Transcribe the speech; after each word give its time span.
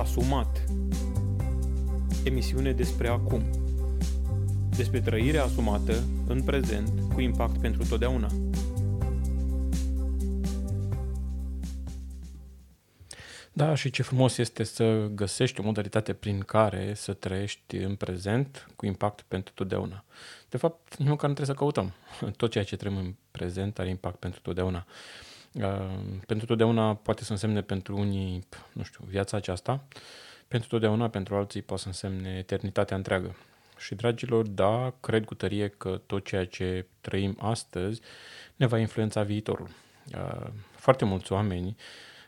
Asumat 0.00 0.64
Emisiune 2.24 2.72
despre 2.72 3.08
acum 3.08 3.42
Despre 4.76 5.00
trăirea 5.00 5.44
asumată 5.44 6.04
în 6.26 6.42
prezent 6.42 6.90
cu 7.12 7.20
impact 7.20 7.60
pentru 7.60 7.86
totdeauna. 7.88 8.28
Da, 13.52 13.74
și 13.74 13.90
ce 13.90 14.02
frumos 14.02 14.38
este 14.38 14.64
să 14.64 15.08
găsești 15.14 15.60
o 15.60 15.62
modalitate 15.62 16.12
prin 16.12 16.40
care 16.40 16.94
să 16.94 17.12
trăiești 17.12 17.76
în 17.76 17.94
prezent 17.94 18.66
cu 18.76 18.86
impact 18.86 19.20
pentru 19.28 19.52
totdeauna. 19.54 20.04
De 20.48 20.56
fapt, 20.56 20.96
nici 20.96 21.08
măcar 21.08 21.28
nu 21.28 21.34
trebuie 21.34 21.56
să 21.56 21.62
căutăm. 21.62 21.92
Tot 22.36 22.50
ceea 22.50 22.64
ce 22.64 22.76
trăim 22.76 22.96
în 22.96 23.14
prezent 23.30 23.78
are 23.78 23.88
impact 23.88 24.16
pentru 24.16 24.40
totdeauna. 24.40 24.86
Uh, 24.88 25.35
pentru 26.26 26.46
totdeauna 26.46 26.94
poate 26.94 27.24
să 27.24 27.32
însemne 27.32 27.62
pentru 27.62 27.96
unii, 27.96 28.46
nu 28.72 28.82
știu, 28.82 29.04
viața 29.08 29.36
aceasta, 29.36 29.84
pentru 30.48 30.68
totdeauna, 30.68 31.08
pentru 31.08 31.36
alții 31.36 31.62
poate 31.62 31.82
să 31.82 31.88
însemne 31.88 32.36
eternitatea 32.38 32.96
întreagă. 32.96 33.36
Și, 33.78 33.94
dragilor, 33.94 34.46
da, 34.46 34.94
cred 35.00 35.24
cu 35.24 35.34
tărie 35.34 35.68
că 35.68 36.00
tot 36.06 36.24
ceea 36.24 36.46
ce 36.46 36.86
trăim 37.00 37.36
astăzi 37.40 38.00
ne 38.56 38.66
va 38.66 38.78
influența 38.78 39.22
viitorul. 39.22 39.68
Uh, 40.14 40.46
foarte 40.76 41.04
mulți 41.04 41.32
oameni 41.32 41.76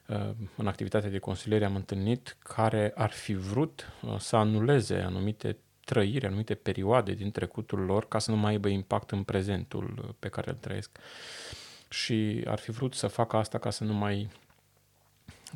uh, 0.06 0.30
în 0.56 0.66
activitatea 0.66 1.10
de 1.10 1.18
consiliere 1.18 1.64
am 1.64 1.74
întâlnit 1.74 2.36
care 2.38 2.92
ar 2.94 3.10
fi 3.10 3.34
vrut 3.34 3.92
să 4.18 4.36
anuleze 4.36 4.96
anumite 4.96 5.56
trăiri, 5.84 6.26
anumite 6.26 6.54
perioade 6.54 7.12
din 7.12 7.30
trecutul 7.30 7.78
lor 7.78 8.08
ca 8.08 8.18
să 8.18 8.30
nu 8.30 8.36
mai 8.36 8.50
aibă 8.50 8.68
impact 8.68 9.10
în 9.10 9.22
prezentul 9.22 10.14
pe 10.18 10.28
care 10.28 10.50
îl 10.50 10.56
trăiesc 10.56 10.98
și 11.88 12.44
ar 12.46 12.58
fi 12.58 12.70
vrut 12.70 12.94
să 12.94 13.06
facă 13.06 13.36
asta 13.36 13.58
ca 13.58 13.70
să 13.70 13.84
nu 13.84 13.92
mai 13.92 14.28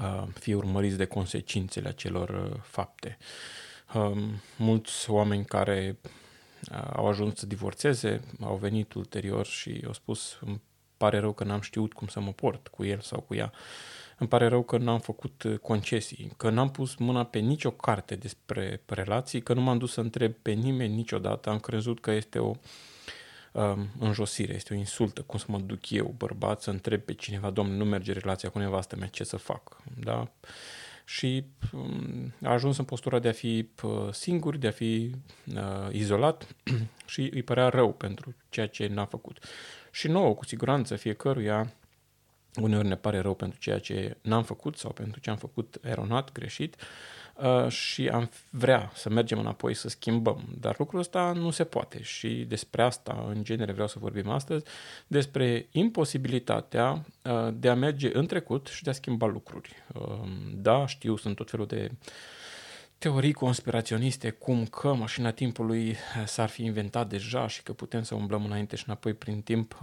uh, 0.00 0.24
fie 0.38 0.54
urmăriți 0.54 0.96
de 0.96 1.04
consecințele 1.04 1.88
acelor 1.88 2.28
uh, 2.28 2.60
fapte. 2.62 3.18
Uh, 3.94 4.22
mulți 4.56 5.10
oameni 5.10 5.44
care 5.44 5.98
uh, 6.02 6.90
au 6.92 7.08
ajuns 7.08 7.38
să 7.38 7.46
divorțeze 7.46 8.20
au 8.40 8.56
venit 8.56 8.92
ulterior 8.92 9.46
și 9.46 9.82
au 9.86 9.92
spus 9.92 10.38
îmi 10.40 10.60
pare 10.96 11.18
rău 11.18 11.32
că 11.32 11.44
n-am 11.44 11.60
știut 11.60 11.92
cum 11.92 12.06
să 12.06 12.20
mă 12.20 12.32
port 12.32 12.68
cu 12.68 12.84
el 12.84 13.00
sau 13.00 13.20
cu 13.20 13.34
ea. 13.34 13.52
Îmi 14.18 14.28
pare 14.28 14.46
rău 14.46 14.62
că 14.62 14.78
n-am 14.78 15.00
făcut 15.00 15.42
uh, 15.42 15.58
concesii, 15.58 16.32
că 16.36 16.50
n-am 16.50 16.70
pus 16.70 16.94
mâna 16.94 17.24
pe 17.24 17.38
nicio 17.38 17.70
carte 17.70 18.14
despre 18.14 18.80
relații, 18.86 19.42
că 19.42 19.54
nu 19.54 19.60
m-am 19.60 19.78
dus 19.78 19.92
să 19.92 20.00
întreb 20.00 20.32
pe 20.32 20.50
nimeni 20.50 20.94
niciodată. 20.94 21.50
Am 21.50 21.58
crezut 21.58 22.00
că 22.00 22.10
este 22.10 22.38
o 22.38 22.48
uh, 22.48 22.56
um, 23.52 23.88
înjosire, 23.98 24.54
este 24.54 24.74
o 24.74 24.76
insultă, 24.76 25.22
cum 25.22 25.38
să 25.38 25.44
mă 25.48 25.58
duc 25.58 25.90
eu, 25.90 26.14
bărbat, 26.16 26.62
să 26.62 26.70
întreb 26.70 27.00
pe 27.00 27.12
cineva, 27.12 27.50
domnule, 27.50 27.78
nu 27.78 27.84
merge 27.84 28.12
relația 28.12 28.48
cu 28.48 28.58
nevastă 28.58 28.96
mea, 28.96 29.08
ce 29.08 29.24
să 29.24 29.36
fac, 29.36 29.76
da? 29.98 30.30
Și 31.04 31.44
um, 31.72 32.32
a 32.42 32.50
ajuns 32.52 32.78
în 32.78 32.84
postura 32.84 33.18
de 33.18 33.28
a 33.28 33.32
fi 33.32 33.68
uh, 33.82 34.12
singur, 34.12 34.56
de 34.56 34.66
a 34.66 34.70
fi 34.70 35.14
uh, 35.54 35.88
izolat 35.90 36.46
și 37.06 37.30
îi 37.32 37.42
părea 37.42 37.68
rău 37.68 37.92
pentru 37.92 38.34
ceea 38.48 38.66
ce 38.66 38.86
n-a 38.86 39.04
făcut. 39.04 39.44
Și 39.90 40.08
nouă, 40.08 40.34
cu 40.34 40.44
siguranță, 40.44 40.96
fiecăruia 40.96 41.72
uneori 42.54 42.88
ne 42.88 42.96
pare 42.96 43.18
rău 43.18 43.34
pentru 43.34 43.58
ceea 43.58 43.78
ce 43.78 44.16
n-am 44.20 44.42
făcut 44.42 44.76
sau 44.76 44.92
pentru 44.92 45.20
ce 45.20 45.30
am 45.30 45.36
făcut 45.36 45.78
eronat, 45.82 46.32
greșit, 46.32 46.74
uh, 46.74 46.80
Uh, 46.80 47.21
și 47.68 48.08
am 48.08 48.30
vrea 48.50 48.90
să 48.94 49.08
mergem 49.10 49.38
înapoi 49.38 49.74
să 49.74 49.88
schimbăm. 49.88 50.44
Dar 50.60 50.74
lucrul 50.78 51.00
ăsta 51.00 51.32
nu 51.32 51.50
se 51.50 51.64
poate 51.64 52.02
și 52.02 52.28
despre 52.28 52.82
asta, 52.82 53.24
în 53.28 53.44
genere, 53.44 53.72
vreau 53.72 53.88
să 53.88 53.98
vorbim 53.98 54.28
astăzi, 54.28 54.64
despre 55.06 55.66
imposibilitatea 55.70 57.04
uh, 57.24 57.48
de 57.54 57.68
a 57.68 57.74
merge 57.74 58.10
în 58.12 58.26
trecut 58.26 58.66
și 58.66 58.82
de 58.82 58.90
a 58.90 58.92
schimba 58.92 59.26
lucruri. 59.26 59.74
Uh, 59.94 60.28
da, 60.54 60.86
știu, 60.86 61.16
sunt 61.16 61.36
tot 61.36 61.50
felul 61.50 61.66
de 61.66 61.90
teorii 62.98 63.32
conspiraționiste, 63.32 64.30
cum 64.30 64.66
că 64.66 64.94
mașina 64.94 65.30
timpului 65.30 65.96
s-ar 66.24 66.48
fi 66.48 66.64
inventat 66.64 67.08
deja 67.08 67.46
și 67.46 67.62
că 67.62 67.72
putem 67.72 68.02
să 68.02 68.14
umblăm 68.14 68.44
înainte 68.44 68.76
și 68.76 68.84
înapoi 68.86 69.14
prin 69.14 69.40
timp 69.40 69.78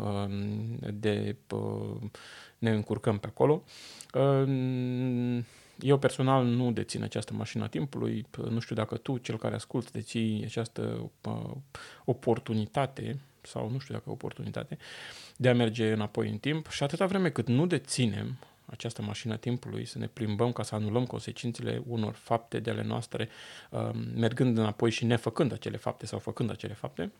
de 0.93 1.35
ne 2.57 2.69
încurcăm 2.69 3.17
pe 3.17 3.27
acolo. 3.27 3.63
Eu 5.79 5.97
personal 5.97 6.45
nu 6.45 6.71
dețin 6.71 7.03
această 7.03 7.33
mașină 7.33 7.63
a 7.63 7.67
timpului, 7.67 8.25
nu 8.49 8.59
știu 8.59 8.75
dacă 8.75 8.97
tu, 8.97 9.17
cel 9.17 9.37
care 9.37 9.55
ascultă, 9.55 9.89
deții 9.93 10.43
această 10.45 11.11
uh, 11.27 11.51
oportunitate, 12.05 13.19
sau 13.41 13.69
nu 13.69 13.79
știu 13.79 13.93
dacă 13.93 14.09
oportunitate, 14.09 14.77
de 15.37 15.49
a 15.49 15.53
merge 15.53 15.91
înapoi 15.91 16.29
în 16.29 16.37
timp. 16.37 16.69
Și 16.69 16.83
atâta 16.83 17.05
vreme 17.05 17.29
cât 17.29 17.47
nu 17.47 17.65
deținem 17.65 18.37
această 18.65 19.01
mașină 19.01 19.33
a 19.33 19.37
timpului, 19.37 19.85
să 19.85 19.97
ne 19.97 20.07
plimbăm 20.07 20.51
ca 20.51 20.63
să 20.63 20.75
anulăm 20.75 21.05
consecințele 21.05 21.83
unor 21.87 22.13
fapte 22.13 22.59
de 22.59 22.69
ale 22.69 22.83
noastre, 22.83 23.29
uh, 23.69 23.89
mergând 24.15 24.57
înapoi 24.57 24.91
și 24.91 25.05
nefăcând 25.05 25.51
acele 25.51 25.77
fapte 25.77 26.05
sau 26.05 26.19
făcând 26.19 26.49
acele 26.49 26.73
fapte, 26.73 27.11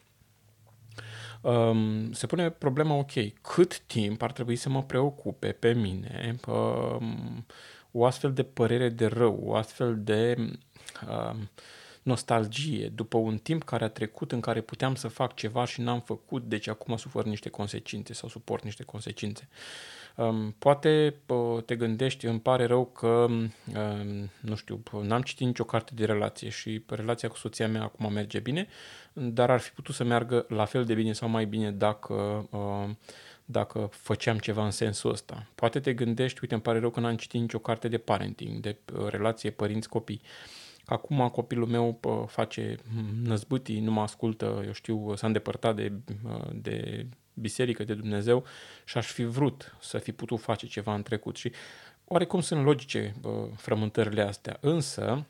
um, 1.42 2.12
se 2.12 2.28
pune 2.28 2.50
problema, 2.50 2.94
ok, 2.94 3.12
cât 3.42 3.80
timp 3.80 4.22
ar 4.22 4.32
trebui 4.32 4.56
să 4.56 4.70
mă 4.70 4.84
preocupe 4.84 5.52
pe 5.52 5.74
mine 5.74 6.36
um, 6.48 7.46
o 7.92 8.06
astfel 8.06 8.34
de 8.34 8.44
părere 8.44 8.90
de 8.90 9.06
rău, 9.06 9.40
o 9.44 9.56
astfel 9.56 10.04
de 10.04 10.36
uh, 11.08 11.36
nostalgie 12.04 12.88
după 12.88 13.18
un 13.18 13.38
timp 13.38 13.64
care 13.64 13.84
a 13.84 13.90
trecut 13.90 14.32
în 14.32 14.40
care 14.40 14.62
puteam 14.62 14.96
să 14.96 15.08
fac 15.08 15.36
ceva 15.36 15.66
și 15.66 15.82
n-am 15.82 16.02
făcut, 16.02 16.44
deci 16.44 16.68
acum 16.68 16.98
sufăr 16.98 17.26
niște 17.26 17.50
consecințe 17.50 18.14
sau 18.14 18.30
suport 18.30 18.64
niște 18.64 18.84
consecințe. 18.84 19.48
Um, 20.16 20.56
poate 20.60 21.16
uh, 21.28 21.64
te 21.64 21.76
gândești, 21.76 22.26
îmi 22.26 22.40
pare 22.40 22.66
rău 22.66 22.86
că, 22.86 23.28
uh, 23.76 24.24
nu 24.40 24.56
știu, 24.56 24.82
n-am 25.02 25.22
citit 25.22 25.46
nicio 25.46 25.64
carte 25.64 25.92
de 25.96 26.06
relație 26.06 26.50
și 26.50 26.84
relația 26.88 27.30
cu 27.30 27.38
soția 27.38 27.68
mea 27.68 27.84
acum 27.84 28.14
merge 28.14 28.40
bine, 28.40 28.68
dar 29.14 29.50
ar 29.50 29.60
fi 29.60 29.72
putut 29.72 29.96
să 29.96 30.04
meargă 30.04 30.46
la 30.50 30.66
fel 30.66 30.86
de 30.86 30.94
bine 30.94 31.14
sau 31.14 31.30
mai 31.30 31.46
bine 31.46 31.72
dacă 31.72 32.48
uh, 32.52 32.90
dacă 33.52 33.90
făceam 33.92 34.38
ceva 34.38 34.66
în 34.66 34.72
sensul 34.72 35.12
ăsta. 35.12 35.48
Poate 35.56 35.80
te 35.80 35.94
gândești, 35.94 36.40
uite, 36.42 36.54
îmi 36.54 36.64
pare 36.64 36.80
rău 36.80 36.90
că 36.90 37.00
n-am 37.00 37.16
citit 37.16 37.42
nicio 37.42 37.60
carte 37.60 37.88
de 37.88 37.98
parenting, 37.98 38.60
de 38.60 38.78
uh, 38.94 39.08
relație 39.08 39.50
părinți-copii. 39.50 40.22
Acum 40.86 41.30
copilul 41.30 41.68
meu 41.68 42.00
uh, 42.04 42.24
face 42.28 42.76
năzbâtii, 43.24 43.80
nu 43.80 43.92
mă 43.92 44.02
ascultă, 44.02 44.64
eu 44.66 44.72
știu, 44.72 45.16
s-a 45.16 45.28
îndepărtat 45.28 45.76
de, 45.76 45.92
uh, 46.26 46.48
de 46.54 47.06
biserică, 47.34 47.84
de 47.84 47.94
Dumnezeu 47.94 48.44
și 48.86 48.98
aș 48.98 49.12
fi 49.12 49.24
vrut 49.24 49.76
să 49.82 49.98
fi 49.98 50.12
putut 50.12 50.40
face 50.40 50.68
ceva 50.68 50.94
în 50.94 51.04
trecut. 51.04 51.36
Și 51.36 51.52
oarecum 52.06 52.42
sunt 52.42 52.64
logice 52.64 53.16
frământările 53.56 54.22
astea, 54.22 54.58
însă 54.60 55.26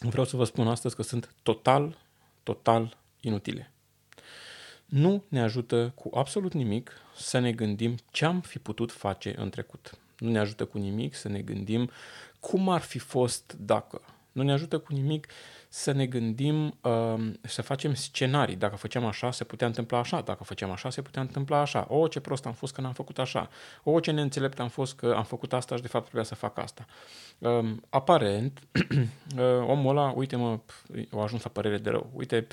vreau 0.00 0.24
să 0.24 0.36
vă 0.36 0.44
spun 0.44 0.68
astăzi 0.68 0.96
că 0.96 1.02
sunt 1.02 1.34
total, 1.42 1.98
total 2.42 2.96
inutile 3.20 3.71
nu 4.92 5.24
ne 5.28 5.42
ajută 5.42 5.92
cu 5.94 6.10
absolut 6.14 6.52
nimic 6.52 6.92
să 7.16 7.38
ne 7.38 7.52
gândim 7.52 7.96
ce 8.10 8.24
am 8.24 8.40
fi 8.40 8.58
putut 8.58 8.92
face 8.92 9.34
în 9.36 9.50
trecut. 9.50 9.98
Nu 10.18 10.30
ne 10.30 10.38
ajută 10.38 10.64
cu 10.64 10.78
nimic 10.78 11.14
să 11.14 11.28
ne 11.28 11.40
gândim 11.40 11.90
cum 12.40 12.68
ar 12.68 12.80
fi 12.80 12.98
fost 12.98 13.56
dacă. 13.58 14.00
Nu 14.32 14.42
ne 14.42 14.52
ajută 14.52 14.78
cu 14.78 14.92
nimic 14.92 15.26
să 15.68 15.92
ne 15.92 16.06
gândim, 16.06 16.78
uh, 16.80 17.30
să 17.42 17.62
facem 17.62 17.94
scenarii. 17.94 18.56
Dacă 18.56 18.76
făceam 18.76 19.04
așa, 19.04 19.30
se 19.30 19.44
putea 19.44 19.66
întâmpla 19.66 19.98
așa. 19.98 20.20
Dacă 20.20 20.44
făceam 20.44 20.70
așa, 20.70 20.90
se 20.90 21.02
putea 21.02 21.22
întâmpla 21.22 21.60
așa. 21.60 21.86
O, 21.88 22.08
ce 22.08 22.20
prost 22.20 22.46
am 22.46 22.52
fost 22.52 22.74
că 22.74 22.80
n-am 22.80 22.92
făcut 22.92 23.18
așa. 23.18 23.48
O, 23.82 24.00
ce 24.00 24.10
neînțelept 24.10 24.60
am 24.60 24.68
fost 24.68 24.94
că 24.94 25.14
am 25.16 25.24
făcut 25.24 25.52
asta 25.52 25.76
și 25.76 25.82
de 25.82 25.88
fapt 25.88 26.04
trebuia 26.04 26.24
să 26.24 26.34
fac 26.34 26.58
asta. 26.58 26.84
Uh, 27.38 27.70
aparent, 27.88 28.60
uh, 28.72 29.44
omul 29.66 29.96
ăla, 29.96 30.12
uite 30.16 30.36
mă, 30.36 30.58
a 31.12 31.22
ajuns 31.22 31.42
la 31.42 31.50
părere 31.50 31.78
de 31.78 31.90
rău. 31.90 32.10
Uite, 32.14 32.46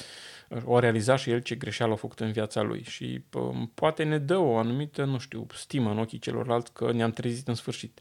o 0.63 0.79
realiza 0.79 1.15
și 1.15 1.29
el 1.29 1.41
ce 1.41 1.55
greșeală 1.55 1.93
a 1.93 1.95
făcut 1.95 2.19
în 2.19 2.31
viața 2.31 2.61
lui 2.61 2.83
și 2.83 3.23
uh, 3.33 3.55
poate 3.73 4.03
ne 4.03 4.17
dă 4.17 4.37
o 4.37 4.57
anumită, 4.57 5.03
nu 5.03 5.17
știu, 5.17 5.45
stimă 5.53 5.91
în 5.91 5.99
ochii 5.99 6.19
celorlalți 6.19 6.73
că 6.73 6.91
ne-am 6.91 7.11
trezit 7.11 7.47
în 7.47 7.55
sfârșit. 7.55 7.99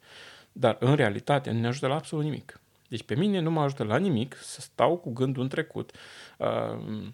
Dar 0.53 0.77
în 0.81 0.95
realitate 0.95 1.51
nu 1.51 1.61
ne 1.61 1.67
ajută 1.67 1.87
la 1.87 1.95
absolut 1.95 2.25
nimic. 2.25 2.61
Deci 2.89 3.03
pe 3.03 3.15
mine 3.15 3.41
nu 3.41 3.51
mă 3.51 3.61
ajută 3.61 3.85
la 3.85 3.97
nimic 3.97 4.37
să 4.43 4.61
stau 4.61 4.97
cu 4.97 5.11
gândul 5.11 5.43
în 5.43 5.49
trecut, 5.49 5.93
uh, 6.39 7.07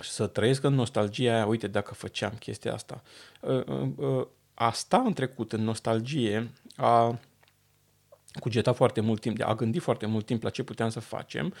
să 0.00 0.26
trăiesc 0.26 0.62
în 0.62 0.74
nostalgia 0.74 1.34
aia, 1.34 1.46
uite 1.46 1.66
dacă 1.66 1.94
făceam 1.94 2.32
chestia 2.38 2.72
asta. 2.72 3.02
Uh, 3.40 3.66
uh, 3.66 3.88
uh, 3.96 4.26
a 4.54 4.72
sta 4.72 4.98
în 4.98 5.12
trecut, 5.12 5.52
în 5.52 5.62
nostalgie, 5.62 6.50
a 6.76 7.18
cugetat 8.40 8.76
foarte 8.76 9.00
mult 9.00 9.20
timp, 9.20 9.42
a 9.42 9.54
gândit 9.54 9.82
foarte 9.82 10.06
mult 10.06 10.26
timp 10.26 10.42
la 10.42 10.50
ce 10.50 10.62
puteam 10.62 10.88
să 10.88 11.00
facem, 11.00 11.54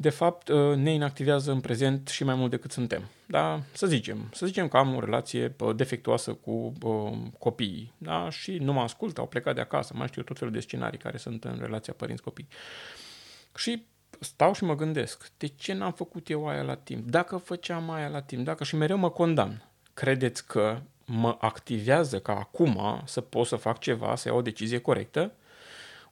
de 0.00 0.10
fapt 0.10 0.48
uh, 0.48 0.76
ne 0.76 0.92
inactivează 0.92 1.52
în 1.52 1.60
prezent 1.60 2.08
și 2.08 2.24
mai 2.24 2.34
mult 2.34 2.50
decât 2.50 2.70
suntem. 2.70 3.02
Da? 3.26 3.60
Să 3.72 3.86
zicem, 3.86 4.30
să 4.32 4.46
zicem 4.46 4.68
că 4.68 4.76
am 4.76 4.94
o 4.94 5.00
relație 5.00 5.54
uh, 5.58 5.76
defectuoasă 5.76 6.32
cu 6.32 6.72
uh, 6.82 7.12
copiii 7.38 7.92
da? 7.98 8.30
și 8.30 8.58
nu 8.58 8.72
mă 8.72 8.80
ascultă, 8.80 9.20
au 9.20 9.26
plecat 9.26 9.54
de 9.54 9.60
acasă, 9.60 9.94
mai 9.96 10.06
știu 10.06 10.22
tot 10.22 10.38
felul 10.38 10.52
de 10.52 10.60
scenarii 10.60 10.98
care 10.98 11.16
sunt 11.16 11.44
în 11.44 11.58
relația 11.60 11.92
părinți-copii. 11.96 12.48
Și 13.56 13.86
stau 14.20 14.54
și 14.54 14.64
mă 14.64 14.76
gândesc, 14.76 15.30
de 15.36 15.46
ce 15.46 15.72
n-am 15.72 15.92
făcut 15.92 16.30
eu 16.30 16.48
aia 16.48 16.62
la 16.62 16.74
timp? 16.74 17.10
Dacă 17.10 17.36
făceam 17.36 17.90
aia 17.90 18.08
la 18.08 18.22
timp, 18.22 18.44
dacă 18.44 18.64
și 18.64 18.76
mereu 18.76 18.96
mă 18.96 19.10
condamn, 19.10 19.62
credeți 19.94 20.46
că 20.46 20.80
mă 21.04 21.36
activează 21.40 22.18
ca 22.18 22.32
acum 22.32 23.02
să 23.04 23.20
pot 23.20 23.46
să 23.46 23.56
fac 23.56 23.78
ceva, 23.78 24.16
să 24.16 24.28
iau 24.28 24.38
o 24.38 24.42
decizie 24.42 24.78
corectă? 24.78 25.32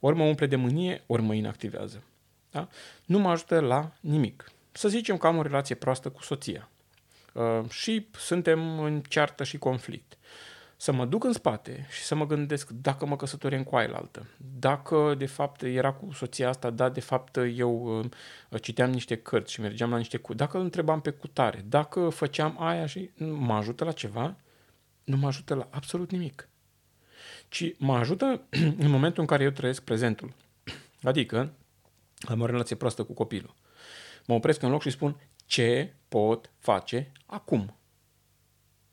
ori 0.01 0.17
mă 0.17 0.25
umple 0.25 0.47
de 0.47 0.57
mânie, 0.57 1.03
ori 1.07 1.23
mă 1.23 1.35
inactivează. 1.35 2.03
Da? 2.51 2.69
Nu 3.05 3.19
mă 3.19 3.31
ajută 3.31 3.61
la 3.61 3.93
nimic. 4.01 4.51
Să 4.73 4.89
zicem 4.89 5.17
că 5.17 5.27
am 5.27 5.37
o 5.37 5.43
relație 5.43 5.75
proastă 5.75 6.11
cu 6.11 6.23
soția 6.23 6.69
uh, 7.33 7.61
și 7.71 8.09
suntem 8.13 8.81
în 8.81 9.01
ceartă 9.01 9.45
și 9.45 9.59
conflict 9.59 10.19
să 10.81 10.93
mă 10.93 11.05
duc 11.05 11.25
în 11.25 11.33
spate 11.33 11.87
și 11.91 12.03
să 12.03 12.15
mă 12.15 12.27
gândesc 12.27 12.71
dacă 12.71 13.07
mă 13.07 13.17
căsătorim 13.17 13.63
cu 13.63 13.77
altă, 13.77 14.27
dacă 14.59 15.15
de 15.19 15.27
fapt 15.27 15.63
era 15.63 15.93
cu 15.93 16.13
soția 16.13 16.49
asta, 16.49 16.71
da, 16.71 16.89
de 16.89 17.01
fapt 17.01 17.39
eu 17.55 17.99
uh, 17.99 18.61
citeam 18.61 18.91
niște 18.91 19.17
cărți 19.17 19.53
și 19.53 19.61
mergeam 19.61 19.91
la 19.91 19.97
niște 19.97 20.17
cu, 20.17 20.35
dacă 20.35 20.57
îl 20.57 20.63
întrebam 20.63 21.01
pe 21.01 21.11
cutare, 21.11 21.65
dacă 21.69 22.09
făceam 22.09 22.57
aia 22.59 22.87
și 22.87 23.11
mă 23.17 23.55
ajută 23.55 23.85
la 23.85 23.93
ceva, 23.93 24.37
nu 25.05 25.17
mă 25.17 25.27
ajută 25.27 25.55
la 25.55 25.69
absolut 25.71 26.11
nimic. 26.11 26.49
Ci 27.49 27.75
mă 27.79 27.97
ajută 27.97 28.43
în 28.85 28.91
momentul 28.91 29.21
în 29.21 29.27
care 29.27 29.45
eu 29.45 29.51
trăiesc 29.51 29.83
prezentul. 29.83 30.35
Adică 31.03 31.53
am 32.21 32.41
o 32.41 32.47
relație 32.47 32.77
proastă 32.77 33.05
cu 33.05 33.13
copilul. 33.13 33.55
Mă 34.27 34.35
opresc 34.35 34.63
în 34.63 34.71
loc 34.71 34.83
și 34.83 34.91
spun 34.91 35.21
ce 35.47 35.95
pot 36.09 36.51
face 36.59 37.13
acum. 37.27 37.79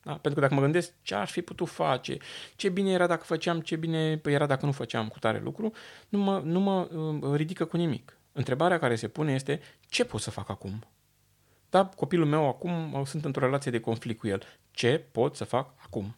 Da? 0.01 0.11
Pentru 0.11 0.33
că 0.33 0.39
dacă 0.39 0.53
mă 0.53 0.61
gândesc 0.61 0.93
ce 1.01 1.15
aș 1.15 1.31
fi 1.31 1.41
putut 1.41 1.69
face, 1.69 2.17
ce 2.55 2.69
bine 2.69 2.91
era 2.91 3.07
dacă 3.07 3.23
făceam, 3.23 3.61
ce 3.61 3.75
bine 3.75 4.21
era 4.23 4.45
dacă 4.45 4.65
nu 4.65 4.71
făceam 4.71 5.07
cu 5.07 5.19
tare 5.19 5.39
lucru, 5.39 5.71
nu 6.09 6.19
mă, 6.19 6.41
nu 6.43 6.59
mă 6.59 6.81
uh, 6.81 7.35
ridică 7.35 7.65
cu 7.65 7.77
nimic. 7.77 8.19
Întrebarea 8.31 8.79
care 8.79 8.95
se 8.95 9.07
pune 9.07 9.33
este 9.33 9.61
ce 9.87 10.05
pot 10.05 10.21
să 10.21 10.31
fac 10.31 10.49
acum? 10.49 10.83
Da, 11.69 11.85
copilul 11.85 12.25
meu 12.25 12.47
acum 12.47 12.93
uh, 12.93 13.05
sunt 13.05 13.25
într-o 13.25 13.45
relație 13.45 13.71
de 13.71 13.79
conflict 13.79 14.19
cu 14.19 14.27
el. 14.27 14.43
Ce 14.71 14.97
pot 15.11 15.35
să 15.35 15.43
fac 15.43 15.73
acum? 15.77 16.15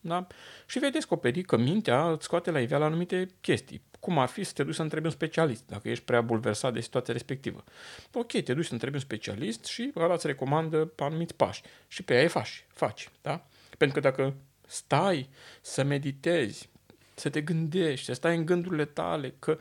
Da? 0.00 0.26
Și 0.66 0.78
vei 0.78 0.90
descoperi 0.90 1.42
că 1.42 1.56
mintea 1.56 2.10
îți 2.10 2.24
scoate 2.24 2.50
la 2.50 2.60
iveală 2.60 2.84
anumite 2.84 3.26
chestii 3.40 3.82
cum 4.00 4.18
ar 4.18 4.28
fi 4.28 4.44
să 4.44 4.52
te 4.52 4.62
duci 4.62 4.74
să 4.74 4.82
întrebi 4.82 5.06
un 5.06 5.12
specialist, 5.12 5.62
dacă 5.66 5.88
ești 5.88 6.04
prea 6.04 6.20
bulversat 6.20 6.72
de 6.72 6.80
situația 6.80 7.12
respectivă. 7.12 7.64
Ok, 8.12 8.42
te 8.42 8.54
duci 8.54 8.66
să 8.66 8.72
întrebi 8.72 8.94
un 8.94 9.00
specialist 9.00 9.64
și 9.64 9.92
ăla 9.96 10.14
îți 10.14 10.26
recomandă 10.26 10.92
anumiți 10.98 11.34
pași 11.34 11.62
și 11.88 12.02
pe 12.02 12.14
aia 12.14 12.28
faci, 12.28 12.64
faci, 12.68 13.08
da? 13.22 13.46
Pentru 13.78 14.00
că 14.00 14.08
dacă 14.08 14.34
stai 14.66 15.28
să 15.60 15.82
meditezi, 15.82 16.68
să 17.14 17.28
te 17.28 17.40
gândești, 17.40 18.04
să 18.04 18.12
stai 18.12 18.36
în 18.36 18.44
gândurile 18.44 18.84
tale 18.84 19.34
că 19.38 19.58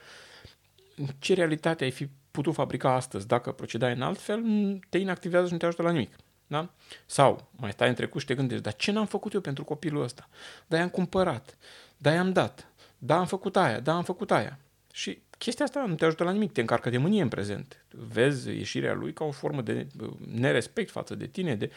ce 1.20 1.34
realitate 1.34 1.84
ai 1.84 1.92
fi 1.92 2.10
putut 2.32 2.54
fabrica 2.54 2.94
astăzi 2.94 3.28
dacă 3.28 3.52
procedai 3.52 3.94
în 3.94 4.02
alt 4.02 4.20
fel, 4.20 4.44
te 4.90 4.98
inactivează 4.98 5.46
și 5.46 5.52
nu 5.52 5.58
te 5.58 5.66
ajută 5.66 5.82
la 5.82 5.92
nimic. 5.92 6.16
Da? 6.48 6.70
Sau 7.06 7.50
mai 7.56 7.72
stai 7.72 7.90
în 7.90 7.96
trecut 7.96 8.22
și 8.22 8.28
te 8.28 8.36
gândești, 8.36 8.64
dar 8.64 8.76
ce 8.76 8.92
n-am 8.92 9.06
făcut 9.06 9.34
eu 9.34 9.42
pentru 9.42 9.64
copilul 9.64 10.04
ăsta? 10.04 10.30
Dar 10.68 10.80
i-am 10.80 10.90
cumpărat, 10.90 11.58
dar 11.98 12.14
i-am 12.14 12.34
dat, 12.34 12.69
da, 13.00 13.18
am 13.18 13.25
făcut 13.25 13.56
aia, 13.56 13.80
da, 13.80 13.96
am 13.96 14.04
făcut 14.04 14.31
aia. 14.31 14.60
Și 14.94 15.22
chestia 15.38 15.66
asta 15.66 15.86
nu 15.86 15.96
te 15.96 16.06
ajută 16.06 16.24
la 16.24 16.31
nimic, 16.31 16.51
te 16.51 16.62
încarcă 16.62 16.90
de 16.90 16.98
mânie 16.98 17.22
în 17.22 17.28
prezent. 17.28 17.86
Vezi 17.90 18.50
ieșirea 18.50 18.94
lui 18.94 19.13
ca 19.13 19.24
o 19.24 19.31
formă 19.31 19.62
de 19.62 19.88
uh, 20.01 20.10
nerespect 20.31 20.92
față 20.92 21.16
de 21.16 21.28
tine, 21.28 21.56
de, 21.56 21.72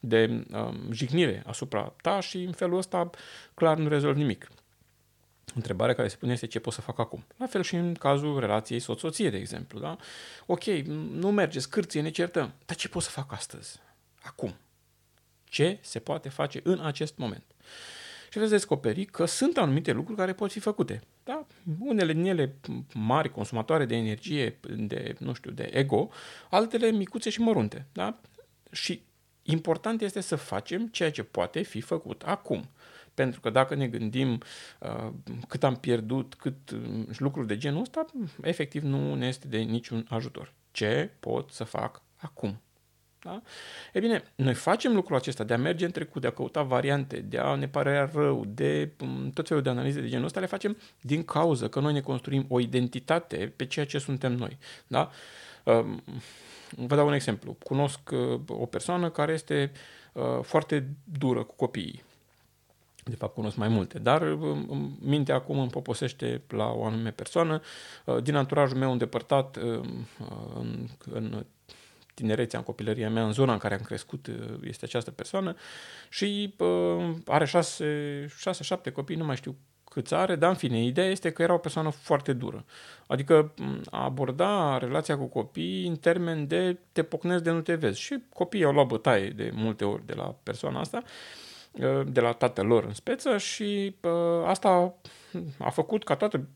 de 0.00 0.44
um, 0.52 0.92
jignire 0.92 1.42
asupra 1.46 1.94
ta 2.02 2.20
și 2.20 2.42
în 2.42 2.52
felul 2.52 2.78
ăsta 2.78 3.10
clar 3.54 3.76
nu 3.76 3.88
rezolvi 3.88 4.18
nimic. 4.18 4.48
Întrebarea 5.54 5.94
care 5.94 6.08
se 6.08 6.16
pune 6.16 6.32
este 6.32 6.46
ce 6.46 6.60
pot 6.60 6.72
să 6.72 6.80
fac 6.80 6.98
acum. 6.98 7.24
La 7.36 7.46
fel 7.46 7.62
și 7.62 7.74
în 7.74 7.94
cazul 7.94 8.40
relației 8.40 8.80
soț-soție, 8.80 9.30
de 9.30 9.36
exemplu. 9.36 9.78
Da? 9.78 9.96
Ok, 10.46 10.64
nu 11.10 11.30
merge, 11.30 11.58
scârție, 11.58 12.00
ne 12.00 12.10
certăm. 12.10 12.52
Dar 12.66 12.76
ce 12.76 12.88
pot 12.88 13.02
să 13.02 13.10
fac 13.10 13.32
astăzi? 13.32 13.80
Acum. 14.22 14.54
Ce 15.44 15.78
se 15.80 15.98
poate 15.98 16.28
face 16.28 16.60
în 16.62 16.80
acest 16.80 17.16
moment? 17.16 17.44
Și 18.30 18.38
veți 18.38 18.50
descoperi 18.50 19.04
că 19.04 19.24
sunt 19.24 19.56
anumite 19.56 19.92
lucruri 19.92 20.18
care 20.18 20.32
pot 20.32 20.50
fi 20.52 20.60
făcute. 20.60 21.02
Da? 21.24 21.46
Unele 21.78 22.12
din 22.12 22.24
ele 22.24 22.54
mari, 22.94 23.30
consumatoare 23.30 23.84
de 23.84 23.96
energie, 23.96 24.58
de, 24.76 25.14
nu 25.18 25.32
știu, 25.32 25.50
de 25.50 25.70
ego, 25.72 26.08
altele 26.50 26.90
micuțe 26.90 27.30
și 27.30 27.40
mărunte. 27.40 27.86
Da? 27.92 28.20
Și 28.70 29.02
important 29.42 30.00
este 30.00 30.20
să 30.20 30.36
facem 30.36 30.86
ceea 30.86 31.10
ce 31.10 31.22
poate 31.22 31.62
fi 31.62 31.80
făcut 31.80 32.22
acum. 32.22 32.68
Pentru 33.14 33.40
că 33.40 33.50
dacă 33.50 33.74
ne 33.74 33.88
gândim 33.88 34.40
uh, 34.80 35.12
cât 35.48 35.64
am 35.64 35.76
pierdut, 35.76 36.34
cât 36.34 36.70
uh, 36.70 37.04
lucruri 37.16 37.46
de 37.46 37.56
genul 37.56 37.80
ăsta, 37.80 38.06
efectiv 38.42 38.82
nu 38.82 39.14
ne 39.14 39.26
este 39.26 39.48
de 39.48 39.58
niciun 39.58 40.06
ajutor. 40.08 40.54
Ce 40.70 41.10
pot 41.20 41.50
să 41.50 41.64
fac 41.64 42.02
acum? 42.16 42.60
Da? 43.22 43.42
E 43.92 44.00
bine, 44.00 44.22
noi 44.34 44.54
facem 44.54 44.94
lucrul 44.94 45.16
acesta 45.16 45.44
de 45.44 45.54
a 45.54 45.58
merge 45.58 45.84
în 45.84 45.90
trecut, 45.90 46.20
de 46.20 46.26
a 46.26 46.30
căuta 46.32 46.62
variante, 46.62 47.20
de 47.20 47.38
a 47.38 47.54
ne 47.54 47.68
părea 47.68 48.10
rău, 48.14 48.44
de 48.44 48.90
mm, 48.98 49.30
tot 49.30 49.48
felul 49.48 49.62
de 49.62 49.68
analize 49.68 50.00
de 50.00 50.08
genul 50.08 50.24
ăsta, 50.24 50.40
le 50.40 50.46
facem 50.46 50.76
din 51.00 51.24
cauză 51.24 51.68
că 51.68 51.80
noi 51.80 51.92
ne 51.92 52.00
construim 52.00 52.46
o 52.48 52.60
identitate 52.60 53.52
pe 53.56 53.66
ceea 53.66 53.86
ce 53.86 53.98
suntem 53.98 54.32
noi. 54.32 54.58
Da? 54.86 55.10
Um, 55.64 56.02
vă 56.70 56.94
dau 56.94 57.06
un 57.06 57.12
exemplu. 57.12 57.56
Cunosc 57.64 58.00
uh, 58.10 58.40
o 58.48 58.66
persoană 58.66 59.10
care 59.10 59.32
este 59.32 59.72
uh, 60.12 60.22
foarte 60.42 60.88
dură 61.04 61.42
cu 61.42 61.54
copiii. 61.54 62.04
De 63.04 63.16
fapt, 63.16 63.34
cunosc 63.34 63.56
mai 63.56 63.68
multe, 63.68 63.98
dar 63.98 64.22
um, 64.22 64.98
mintea 65.00 65.34
acum 65.34 65.58
îmi 65.58 65.70
poposește 65.70 66.42
la 66.48 66.72
o 66.72 66.84
anume 66.84 67.10
persoană. 67.10 67.60
Uh, 68.04 68.22
din 68.22 68.34
anturajul 68.34 68.78
meu 68.78 68.92
îndepărtat, 68.92 69.56
um, 69.56 70.06
în, 70.54 70.88
în 71.12 71.44
tinerețea, 72.16 72.58
în 72.58 72.64
copilăria 72.64 73.10
mea, 73.10 73.24
în 73.24 73.32
zona 73.32 73.52
în 73.52 73.58
care 73.58 73.74
am 73.74 73.80
crescut, 73.80 74.26
uh, 74.26 74.34
este 74.62 74.84
această 74.84 75.10
persoană 75.10 75.56
și 76.08 76.54
uh, 76.58 77.14
are 77.26 77.44
șase, 77.44 78.26
șase, 78.38 78.62
șapte 78.62 78.90
copii, 78.90 79.16
nu 79.16 79.24
mai 79.24 79.36
știu 79.36 79.56
câți 79.90 80.14
are, 80.14 80.36
dar 80.36 80.50
în 80.50 80.56
fine, 80.56 80.84
ideea 80.84 81.06
este 81.06 81.32
că 81.32 81.42
era 81.42 81.52
o 81.52 81.58
persoană 81.58 81.90
foarte 81.90 82.32
dură. 82.32 82.64
Adică 83.06 83.54
a 83.90 84.04
aborda 84.04 84.78
relația 84.78 85.18
cu 85.18 85.24
copiii 85.24 85.86
în 85.86 85.96
termen 85.96 86.46
de 86.46 86.78
te 86.92 87.02
pocnesc 87.02 87.42
de 87.42 87.50
nu 87.50 87.60
te 87.60 87.74
vezi. 87.74 88.00
Și 88.00 88.18
copiii 88.32 88.64
au 88.64 88.72
luat 88.72 88.86
bătaie 88.86 89.28
de 89.28 89.50
multe 89.54 89.84
ori 89.84 90.06
de 90.06 90.14
la 90.14 90.36
persoana 90.42 90.80
asta, 90.80 91.02
uh, 91.72 92.06
de 92.06 92.20
la 92.20 92.32
tatăl 92.32 92.66
lor 92.66 92.84
în 92.84 92.94
speță 92.94 93.38
și 93.38 93.96
uh, 94.00 94.44
asta 94.44 94.94
a 95.58 95.70
făcut 95.70 96.04
ca 96.04 96.16
toată 96.16 96.48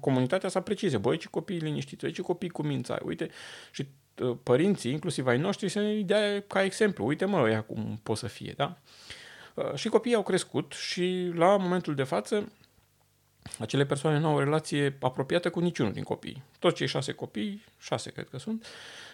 comunitatea 0.00 0.48
să 0.48 0.58
aprecieze. 0.58 0.96
Băi, 0.96 1.16
ce 1.16 1.28
copii 1.30 1.58
liniștiți, 1.58 2.10
ce 2.10 2.22
copii 2.22 2.48
cu 2.48 2.62
mința, 2.62 2.98
uite. 3.04 3.28
Și 3.70 3.82
Uh, 3.82 4.03
părinții, 4.42 4.92
inclusiv 4.92 5.26
ai 5.26 5.38
noștri, 5.38 5.68
să 5.68 5.80
ne 5.80 6.00
dea 6.00 6.40
ca 6.46 6.62
exemplu. 6.62 7.06
Uite 7.06 7.24
mă, 7.24 7.48
ea 7.50 7.62
cum 7.62 8.00
pot 8.02 8.16
să 8.16 8.26
fie, 8.26 8.54
da? 8.56 8.78
Uh, 9.54 9.74
și 9.74 9.88
copiii 9.88 10.14
au 10.14 10.22
crescut 10.22 10.72
și 10.72 11.32
la 11.34 11.56
momentul 11.56 11.94
de 11.94 12.02
față 12.02 12.48
acele 13.58 13.86
persoane 13.86 14.18
nu 14.18 14.26
au 14.26 14.34
o 14.34 14.38
relație 14.38 14.96
apropiată 15.00 15.50
cu 15.50 15.60
niciunul 15.60 15.92
din 15.92 16.02
copii. 16.02 16.42
Toți 16.58 16.74
cei 16.74 16.86
șase 16.86 17.12
copii, 17.12 17.64
șase 17.78 18.10
cred 18.10 18.28
că 18.28 18.38
sunt, 18.38 18.66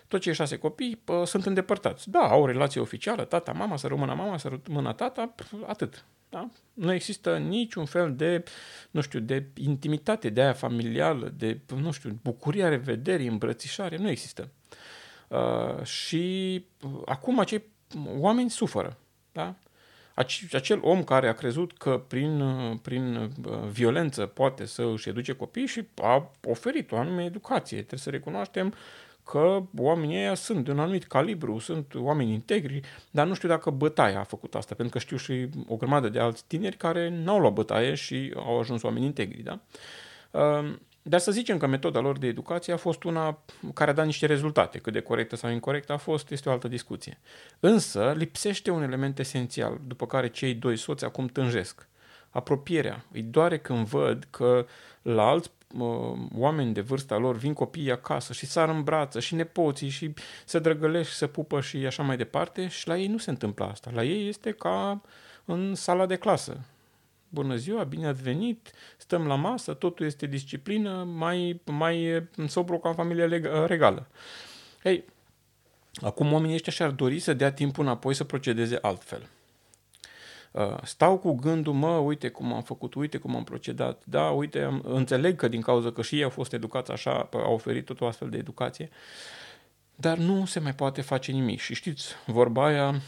toți 0.09 0.23
cei 0.23 0.35
șase 0.35 0.57
copii 0.57 1.00
pă, 1.04 1.25
sunt 1.26 1.47
îndepărtați. 1.47 2.11
Da, 2.11 2.28
au 2.28 2.42
o 2.42 2.47
relație 2.47 2.80
oficială, 2.80 3.25
tata, 3.25 3.52
mama, 3.52 3.76
să 3.76 3.87
rămână 3.87 4.14
mama, 4.14 4.38
să 4.38 4.61
rămână 4.66 4.92
tata, 4.92 5.35
atât. 5.66 6.04
Da? 6.28 6.49
Nu 6.73 6.92
există 6.92 7.38
niciun 7.38 7.85
fel 7.85 8.14
de, 8.16 8.45
nu 8.90 9.00
știu, 9.00 9.21
de 9.21 9.47
intimitate 9.54 10.28
de 10.28 10.40
aia 10.40 10.52
familială, 10.52 11.33
de, 11.37 11.61
nu 11.76 11.90
știu, 11.90 12.19
bucuria 12.23 12.69
revederii, 12.69 13.26
îmbrățișare, 13.26 13.97
nu 13.97 14.09
există. 14.09 14.42
Uh, 14.42 14.71
și 15.82 16.54
uh, 16.82 16.90
acum 17.04 17.38
acei 17.38 17.62
oameni 18.18 18.50
suferă. 18.50 18.96
Da? 19.32 19.54
Acel 20.52 20.78
om 20.82 21.04
care 21.04 21.28
a 21.28 21.32
crezut 21.32 21.78
că 21.78 22.02
prin, 22.08 22.40
uh, 22.40 22.76
prin 22.82 23.14
uh, 23.14 23.58
violență 23.70 24.26
poate 24.26 24.64
să 24.64 24.82
își 24.82 25.08
educe 25.08 25.32
copiii 25.32 25.66
și 25.66 25.84
a 26.02 26.30
oferit 26.44 26.92
o 26.92 26.96
anume 26.96 27.25
educație. 27.25 27.76
Trebuie 27.76 28.00
să 28.00 28.10
recunoaștem 28.10 28.75
că 29.25 29.62
oamenii 29.76 30.16
ăia 30.16 30.34
sunt 30.34 30.64
de 30.64 30.70
un 30.70 30.78
anumit 30.78 31.04
calibru, 31.04 31.58
sunt 31.58 31.94
oameni 31.94 32.32
integri, 32.32 32.80
dar 33.10 33.26
nu 33.26 33.34
știu 33.34 33.49
dacă 33.49 33.70
bătaia 33.70 34.20
a 34.20 34.25
făcut 34.25 34.54
asta, 34.54 34.75
pentru 34.75 34.94
că 34.94 35.04
știu 35.04 35.16
și 35.16 35.49
o 35.66 35.76
grămadă 35.76 36.08
de 36.08 36.18
alți 36.18 36.44
tineri 36.46 36.76
care 36.76 37.08
n-au 37.08 37.38
luat 37.38 37.52
bătaie 37.52 37.94
și 37.94 38.32
au 38.37 38.58
ajuns 38.58 38.82
oameni 38.82 39.04
integri. 39.04 39.42
Da? 39.42 39.60
Uh, 40.30 40.75
dar 41.02 41.21
să 41.21 41.30
zicem 41.30 41.59
că 41.59 41.66
metoda 41.66 42.00
lor 42.00 42.19
de 42.19 42.26
educație 42.26 42.73
a 42.73 42.76
fost 42.76 43.02
una 43.04 43.38
care 43.75 43.90
a 43.90 43.95
dat 43.95 44.04
niște 44.04 44.26
rezultate. 44.26 44.78
Cât 44.78 44.92
de 44.92 45.00
corectă 45.00 45.37
sau 45.37 45.50
incorrectă 45.50 45.92
a 45.92 45.97
fost, 45.97 46.30
este 46.30 46.49
o 46.49 46.52
altă 46.52 46.69
discuție. 46.69 47.19
Însă 47.61 48.14
lipsește 48.16 48.71
un 48.71 48.83
element 48.83 49.19
esențial, 49.19 49.80
după 49.87 50.07
care 50.07 50.28
cei 50.28 50.54
doi 50.54 50.76
soți 50.76 51.04
acum 51.04 51.26
tânjesc. 51.26 51.88
Apropierea. 52.30 53.04
Îi 53.12 53.23
doare 53.23 53.59
când 53.59 53.87
văd 53.87 54.26
că 54.30 54.66
la 55.02 55.23
alți 55.23 55.50
uh, 55.78 55.88
oameni 56.35 56.73
de 56.73 56.80
vârsta 56.80 57.16
lor 57.16 57.37
vin 57.37 57.52
copiii 57.52 57.90
acasă 57.90 58.33
și 58.33 58.47
sar 58.47 58.69
în 58.69 58.83
brață 58.83 59.21
și 59.21 59.35
nepoții 59.35 59.88
și 59.88 60.14
se 60.45 60.59
drăgălește, 60.59 61.14
se 61.14 61.26
pupă 61.26 61.61
și 61.61 61.76
așa 61.76 62.02
mai 62.02 62.16
departe 62.16 62.69
și 62.69 62.88
la 62.88 62.99
ei 62.99 63.07
nu 63.07 63.19
se 63.19 63.30
întâmplă 63.30 63.64
asta. 63.64 63.90
La 63.95 64.04
ei 64.04 64.28
este 64.28 64.50
ca 64.50 65.00
în 65.45 65.75
sala 65.75 66.07
de 66.07 66.16
clasă 66.16 66.61
bună 67.30 67.56
ziua, 67.56 67.84
bine 67.84 68.06
ați 68.06 68.22
venit, 68.22 68.72
stăm 68.96 69.26
la 69.26 69.34
masă, 69.34 69.75
totul 69.75 70.06
este 70.06 70.26
disciplină, 70.26 71.08
mai, 71.14 71.60
mai 71.64 72.28
sobru 72.46 72.78
ca 72.78 72.88
în 72.88 72.94
familia 72.94 73.26
regală. 73.66 74.08
Ei, 74.82 75.04
acum 76.00 76.32
oamenii 76.32 76.54
ăștia 76.54 76.72
și-ar 76.72 76.90
dori 76.90 77.18
să 77.18 77.34
dea 77.34 77.52
timpul 77.52 77.84
înapoi 77.84 78.14
să 78.14 78.25
procedeze 78.25 78.78
altfel. 78.82 79.28
Uh, 80.52 80.76
stau 80.82 81.18
cu 81.18 81.32
gândul, 81.32 81.72
mă, 81.72 81.96
uite 81.96 82.28
cum 82.28 82.52
am 82.52 82.62
făcut, 82.62 82.94
uite 82.94 83.18
cum 83.18 83.37
am 83.37 83.44
procedat, 83.44 84.02
da, 84.04 84.30
uite, 84.30 84.60
am, 84.60 84.82
înțeleg 84.84 85.37
că 85.37 85.49
din 85.49 85.60
cauza 85.60 85.92
că 85.92 86.02
și 86.02 86.16
ei 86.16 86.22
au 86.22 86.30
fost 86.30 86.52
educați 86.52 86.90
așa, 86.90 87.28
au 87.32 87.52
oferit 87.52 87.84
tot 87.84 88.00
o 88.00 88.06
astfel 88.06 88.28
de 88.28 88.37
educație, 88.37 88.88
dar 89.94 90.16
nu 90.16 90.46
se 90.46 90.60
mai 90.60 90.75
poate 90.75 91.00
face 91.00 91.32
nimic. 91.32 91.60
Și 91.60 91.75
știți, 91.75 92.14
vorba 92.26 92.66
aia, 92.66 92.88
uh, 92.88 93.00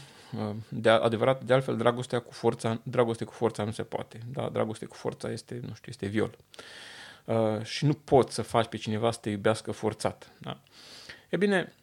de 0.69 0.89
adevărat, 0.89 1.43
de 1.43 1.53
altfel, 1.53 1.77
dragostea 1.77 2.19
cu 2.19 2.33
forța, 2.33 2.79
dragoste 2.83 3.25
cu 3.25 3.33
forța 3.33 3.63
nu 3.63 3.71
se 3.71 3.83
poate. 3.83 4.19
Da, 4.31 4.49
dragoste 4.49 4.85
cu 4.85 4.95
forța 4.95 5.31
este, 5.31 5.59
nu 5.67 5.73
știu, 5.73 5.91
este 5.91 6.05
viol. 6.05 6.37
Uh, 7.25 7.63
și 7.63 7.85
nu 7.85 7.93
poți 7.93 8.33
să 8.33 8.41
faci 8.41 8.67
pe 8.67 8.77
cineva 8.77 9.11
să 9.11 9.19
te 9.21 9.29
iubească 9.29 9.71
forțat. 9.71 10.31
Da? 10.39 10.59
E 11.29 11.37
bine, 11.37 11.73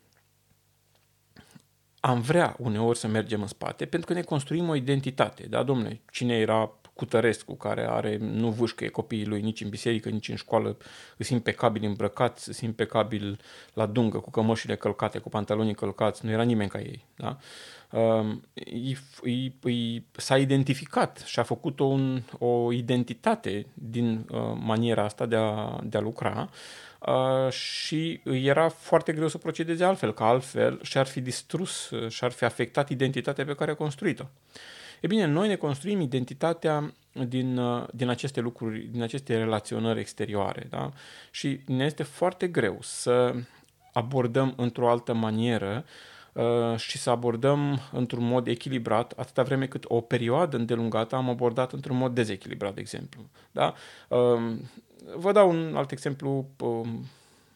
am 2.00 2.21
vrea 2.21 2.57
uneori 2.59 2.99
să 2.99 3.07
mergem 3.07 3.40
în 3.40 3.47
spate 3.47 3.87
pentru 3.87 4.09
că 4.09 4.12
ne 4.14 4.23
construim 4.23 4.69
o 4.69 4.75
identitate. 4.75 5.47
Da, 5.47 5.62
domnule, 5.62 6.00
cine 6.11 6.38
era 6.38 6.73
Cutărescu, 7.00 7.54
care 7.54 7.87
are, 7.88 8.16
nu 8.21 8.50
vâșcă 8.50 8.87
copiii 8.88 9.26
lui 9.26 9.40
nici 9.40 9.61
în 9.61 9.69
biserică, 9.69 10.09
nici 10.09 10.28
în 10.28 10.37
școală, 10.37 10.76
îs 11.16 11.28
impecabil 11.28 11.85
îmbrăcați, 11.85 12.49
îs 12.49 12.61
impecabil 12.61 13.40
la 13.75 13.87
dungă, 13.87 14.19
cu 14.19 14.30
cămășile 14.30 14.76
călcate, 14.76 15.19
cu 15.19 15.28
pantalonii 15.28 15.75
călcați, 15.75 16.25
nu 16.25 16.30
era 16.30 16.42
nimeni 16.42 16.71
ca 16.71 16.78
ei. 16.78 17.04
Da? 17.16 17.38
Uh, 17.90 18.26
i, 18.64 18.97
i, 19.25 19.52
i, 19.71 20.04
s-a 20.16 20.38
identificat 20.38 21.23
și 21.26 21.38
a 21.38 21.42
făcut 21.42 21.80
o, 21.80 21.97
o 22.38 22.73
identitate 22.73 23.66
din 23.75 24.26
uh, 24.30 24.40
maniera 24.59 25.04
asta 25.04 25.26
de 25.26 25.37
a, 25.37 25.78
de 25.83 25.97
a 25.97 26.00
lucra 26.00 26.50
uh, 27.07 27.52
și 27.52 28.21
era 28.25 28.69
foarte 28.69 29.12
greu 29.12 29.28
să 29.28 29.38
procedeze 29.38 29.85
altfel, 29.85 30.14
că 30.14 30.23
altfel 30.23 30.78
și-ar 30.83 31.07
fi 31.07 31.21
distrus, 31.21 31.90
și-ar 32.09 32.30
fi 32.30 32.45
afectat 32.45 32.88
identitatea 32.88 33.45
pe 33.45 33.54
care 33.54 33.71
a 33.71 33.75
construit-o. 33.75 34.25
E 35.00 35.07
bine, 35.07 35.26
noi 35.26 35.49
ne 35.49 35.57
construim 35.57 36.00
identitatea 36.00 36.95
din, 37.28 37.57
uh, 37.57 37.87
din 37.92 38.09
aceste 38.09 38.40
lucruri, 38.40 38.78
din 38.78 39.02
aceste 39.02 39.37
relaționări 39.37 40.00
exterioare. 40.00 40.66
Da? 40.71 40.90
Și 41.30 41.61
ne 41.66 41.85
este 41.85 42.02
foarte 42.02 42.49
greu 42.49 42.78
să 42.80 43.35
abordăm 43.92 44.54
într-o 44.57 44.90
altă 44.90 45.12
manieră 45.12 45.85
uh, 46.33 46.76
și 46.76 46.99
să 46.99 47.11
abordăm 47.11 47.80
într-un 47.92 48.25
mod 48.25 48.47
echilibrat, 48.47 49.12
atâta 49.16 49.42
vreme 49.42 49.66
cât 49.66 49.85
o 49.88 50.00
perioadă 50.00 50.57
îndelungată 50.57 51.16
am 51.16 51.28
abordat 51.28 51.73
într-un 51.73 51.97
mod 51.97 52.14
dezechilibrat, 52.14 52.75
de 52.75 52.80
exemplu. 52.80 53.21
Da? 53.50 53.75
Uh, 54.09 54.57
vă 55.16 55.33
dau 55.33 55.50
un 55.50 55.73
alt 55.76 55.90
exemplu, 55.90 56.47
uh, 56.59 56.88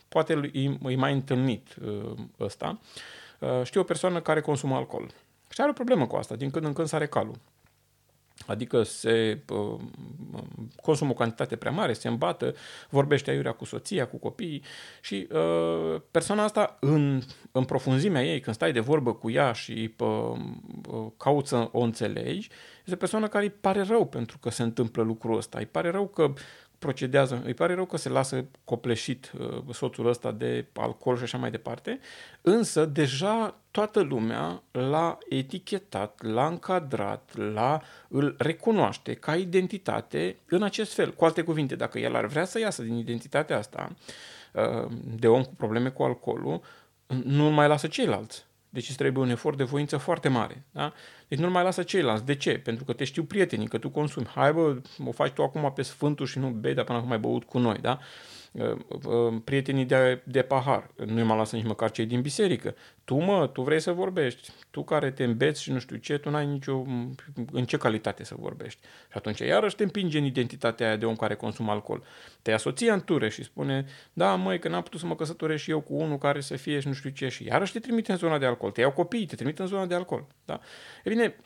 poate 0.08 0.50
e 0.82 0.96
mai 0.96 1.12
întâlnit 1.12 1.76
uh, 1.84 2.12
ăsta. 2.40 2.80
Uh, 3.38 3.62
știu 3.64 3.80
o 3.80 3.84
persoană 3.84 4.20
care 4.20 4.40
consumă 4.40 4.74
alcool 4.74 5.10
și 5.54 5.61
are 5.61 5.70
o 5.70 5.73
problemă 5.73 6.06
cu 6.06 6.16
asta, 6.16 6.37
din 6.37 6.50
când 6.50 6.64
în 6.64 6.73
când 6.73 6.88
sare 6.88 7.06
calul. 7.06 7.34
Adică 8.46 8.82
se 8.82 9.42
uh, 9.49 9.80
consumă 10.82 11.11
o 11.11 11.14
cantitate 11.14 11.56
prea 11.56 11.70
mare, 11.70 11.92
se 11.92 12.08
îmbată, 12.08 12.54
vorbește 12.90 13.30
aiurea 13.30 13.52
cu 13.52 13.64
soția, 13.64 14.06
cu 14.06 14.16
copiii 14.16 14.62
și 15.00 15.28
uh, 15.32 16.00
persoana 16.11 16.42
asta 16.42 16.76
în, 16.80 17.23
în 17.52 17.64
profunzimea 17.64 18.25
ei, 18.25 18.40
când 18.40 18.56
stai 18.56 18.73
de 18.73 18.80
vorbă 18.80 19.14
cu 19.14 19.30
ea 19.30 19.52
și 19.52 19.94
uh, 19.99 20.08
uh, 20.88 21.06
cauți 21.16 21.49
să 21.49 21.68
o 21.73 21.80
înțelegi, 21.80 22.49
este 22.80 22.94
o 22.94 22.96
persoană 22.96 23.28
care 23.28 23.44
îi 23.44 23.50
pare 23.50 23.82
rău 23.82 24.06
pentru 24.06 24.38
că 24.38 24.50
se 24.50 24.62
întâmplă 24.62 25.02
lucrul 25.02 25.37
ăsta. 25.37 25.58
Îi 25.58 25.66
pare 25.66 25.90
rău 25.90 26.06
că 26.06 26.32
procedează, 26.84 27.42
îi 27.44 27.54
pare 27.54 27.74
rău 27.74 27.84
că 27.84 27.96
se 27.96 28.08
lasă 28.08 28.44
copleșit 28.64 29.32
uh, 29.38 29.74
soțul 29.74 30.08
ăsta 30.08 30.32
de 30.32 30.66
alcool 30.72 31.16
și 31.16 31.22
așa 31.22 31.38
mai 31.38 31.50
departe, 31.50 32.00
însă 32.42 32.84
deja 32.84 33.60
toată 33.70 34.00
lumea 34.00 34.62
l-a 34.70 35.18
etichetat, 35.28 36.22
l-a 36.22 36.46
încadrat, 36.46 37.30
l-a, 37.52 37.82
îl 38.08 38.34
recunoaște 38.38 39.14
ca 39.14 39.36
identitate 39.36 40.36
în 40.46 40.62
acest 40.62 40.92
fel. 40.92 41.14
Cu 41.14 41.24
alte 41.24 41.42
cuvinte, 41.42 41.76
dacă 41.76 41.98
el 41.98 42.16
ar 42.16 42.26
vrea 42.26 42.44
să 42.44 42.58
iasă 42.58 42.82
din 42.82 42.96
identitatea 42.96 43.58
asta 43.58 43.94
uh, 44.52 44.90
de 45.16 45.28
om 45.28 45.42
cu 45.44 45.54
probleme 45.54 45.88
cu 45.88 46.02
alcoolul, 46.02 46.60
nu 47.24 47.50
mai 47.50 47.68
lasă 47.68 47.86
ceilalți. 47.86 48.46
Deci 48.74 48.88
îți 48.88 48.96
trebuie 48.96 49.24
un 49.24 49.30
efort 49.30 49.56
de 49.56 49.64
voință 49.64 49.96
foarte 49.96 50.28
mare. 50.28 50.64
Da? 50.70 50.92
Deci 51.28 51.38
nu 51.38 51.50
mai 51.50 51.62
lasă 51.62 51.82
ceilalți. 51.82 52.24
De 52.24 52.34
ce? 52.34 52.58
Pentru 52.58 52.84
că 52.84 52.92
te 52.92 53.04
știu 53.04 53.24
prietenii, 53.24 53.68
că 53.68 53.78
tu 53.78 53.90
consumi. 53.90 54.26
Hai 54.26 54.52
bă, 54.52 54.80
o 55.04 55.12
faci 55.12 55.32
tu 55.32 55.42
acum 55.42 55.72
pe 55.74 55.82
sfântul 55.82 56.26
și 56.26 56.38
nu 56.38 56.48
bei, 56.48 56.74
dar 56.74 56.84
până 56.84 56.98
acum 56.98 57.10
ai 57.10 57.18
băut 57.18 57.44
cu 57.44 57.58
noi. 57.58 57.78
Da? 57.80 57.90
Uh, 57.90 57.98
uh, 57.98 58.43
prietenii 59.44 59.84
de, 59.84 60.23
de 60.25 60.42
pahar, 60.42 60.90
nu 61.06 61.25
mai 61.25 61.37
lasă 61.37 61.56
nici 61.56 61.64
măcar 61.64 61.90
cei 61.90 62.06
din 62.06 62.20
biserică. 62.20 62.75
Tu, 63.04 63.16
mă, 63.16 63.46
tu 63.46 63.62
vrei 63.62 63.80
să 63.80 63.92
vorbești, 63.92 64.50
tu 64.70 64.84
care 64.84 65.11
te 65.11 65.25
îmbeți 65.25 65.62
și 65.62 65.73
nu 65.73 65.78
știu 65.78 65.96
ce, 65.96 66.18
tu 66.18 66.30
n-ai 66.30 66.46
nicio, 66.46 66.84
în 67.52 67.64
ce 67.64 67.76
calitate 67.76 68.25
să 68.25 68.34
vorbești. 68.38 68.80
Și 68.82 69.16
atunci 69.16 69.38
iarăși 69.38 69.76
te 69.76 69.82
împinge 69.82 70.18
în 70.18 70.25
identitatea 70.25 70.87
aia 70.87 70.96
de 70.96 71.06
om 71.06 71.16
care 71.16 71.34
consumă 71.34 71.70
alcool. 71.70 72.02
Te 72.42 72.50
ia 72.50 72.56
soția 72.56 72.92
în 72.92 73.00
ture 73.00 73.28
și 73.28 73.42
spune, 73.42 73.87
da, 74.12 74.34
măi, 74.34 74.58
că 74.58 74.68
n-am 74.68 74.82
putut 74.82 75.00
să 75.00 75.06
mă 75.06 75.14
căsătoresc 75.14 75.62
și 75.62 75.70
eu 75.70 75.80
cu 75.80 75.94
unul 75.94 76.18
care 76.18 76.40
să 76.40 76.56
fie 76.56 76.80
și 76.80 76.87
nu 76.87 76.92
știu 76.92 77.11
ce. 77.11 77.28
Și 77.28 77.46
iarăși 77.46 77.73
te 77.73 77.78
trimite 77.78 78.12
în 78.12 78.18
zona 78.18 78.38
de 78.38 78.46
alcool. 78.46 78.70
Te 78.70 78.80
iau 78.80 78.92
copiii, 78.92 79.26
te 79.26 79.34
trimite 79.34 79.62
în 79.62 79.68
zona 79.68 79.87
de 79.87 79.94
alcool. 79.94 80.26
Da? 80.44 80.61
E 81.04 81.11
bine, 81.11 81.37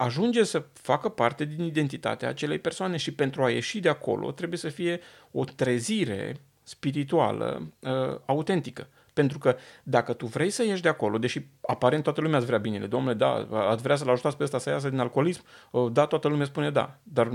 ajunge 0.00 0.44
să 0.44 0.64
facă 0.72 1.08
parte 1.08 1.44
din 1.44 1.64
identitatea 1.64 2.28
acelei 2.28 2.58
persoane 2.58 2.96
și 2.96 3.14
pentru 3.14 3.42
a 3.42 3.50
ieși 3.50 3.80
de 3.80 3.88
acolo 3.88 4.30
trebuie 4.30 4.58
să 4.58 4.68
fie 4.68 5.00
o 5.30 5.44
trezire 5.44 6.36
spirituală 6.62 7.72
uh, 7.80 8.18
autentică. 8.26 8.88
Pentru 9.12 9.38
că 9.38 9.56
dacă 9.82 10.12
tu 10.12 10.26
vrei 10.26 10.50
să 10.50 10.64
ieși 10.64 10.82
de 10.82 10.88
acolo, 10.88 11.18
deși 11.18 11.40
aparent 11.60 12.02
toată 12.02 12.20
lumea 12.20 12.36
îți 12.36 12.46
vrea 12.46 12.58
binele, 12.58 12.86
domnule, 12.86 13.14
da, 13.14 13.48
ați 13.50 13.82
vrea 13.82 13.96
să-l 13.96 14.08
ajutați 14.08 14.36
pe 14.36 14.42
ăsta 14.42 14.58
să 14.58 14.70
iasă 14.70 14.88
din 14.88 14.98
alcoolism, 14.98 15.42
uh, 15.70 15.92
da, 15.92 16.06
toată 16.06 16.28
lumea 16.28 16.46
spune 16.46 16.70
da, 16.70 16.98
dar 17.02 17.26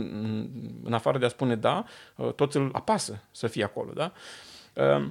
în 0.84 0.94
afară 0.94 1.18
de 1.18 1.26
a 1.26 1.30
spune 1.30 1.56
da, 1.56 1.86
uh, 2.16 2.34
toți 2.34 2.58
îl 2.58 2.70
apasă 2.74 3.24
să 3.32 3.48
fie 3.48 3.64
acolo, 3.64 3.92
da? 3.92 4.12
Uh, 4.74 5.08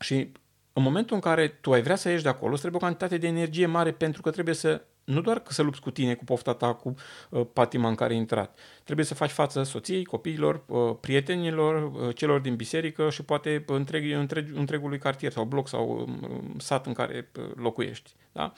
și 0.00 0.32
în 0.72 0.82
momentul 0.82 1.14
în 1.14 1.20
care 1.20 1.48
tu 1.48 1.72
ai 1.72 1.82
vrea 1.82 1.96
să 1.96 2.08
ieși 2.08 2.22
de 2.22 2.28
acolo, 2.28 2.52
îți 2.52 2.60
trebuie 2.60 2.80
o 2.82 2.84
cantitate 2.84 3.16
de 3.18 3.26
energie 3.26 3.66
mare 3.66 3.92
pentru 3.92 4.22
că 4.22 4.30
trebuie 4.30 4.54
să 4.54 4.82
nu 5.08 5.20
doar 5.20 5.38
că 5.38 5.52
să 5.52 5.62
lupți 5.62 5.80
cu 5.80 5.90
tine, 5.90 6.14
cu 6.14 6.24
pofta 6.24 6.54
ta, 6.54 6.74
cu 6.74 6.94
uh, 7.30 7.46
patima 7.52 7.88
în 7.88 7.94
care 7.94 8.12
ai 8.12 8.18
intrat. 8.18 8.58
Trebuie 8.84 9.06
să 9.06 9.14
faci 9.14 9.30
față 9.30 9.62
soției, 9.62 10.04
copiilor, 10.04 10.62
uh, 10.66 10.96
prietenilor, 11.00 11.92
uh, 11.92 12.14
celor 12.14 12.40
din 12.40 12.56
biserică 12.56 13.10
și 13.10 13.22
poate 13.22 13.64
întreg, 13.66 14.12
întreg, 14.12 14.56
întregului 14.56 14.98
cartier 14.98 15.32
sau 15.32 15.44
bloc 15.44 15.68
sau 15.68 16.08
uh, 16.22 16.38
sat 16.58 16.86
în 16.86 16.92
care 16.92 17.30
uh, 17.38 17.44
locuiești. 17.54 18.10
Da? 18.32 18.52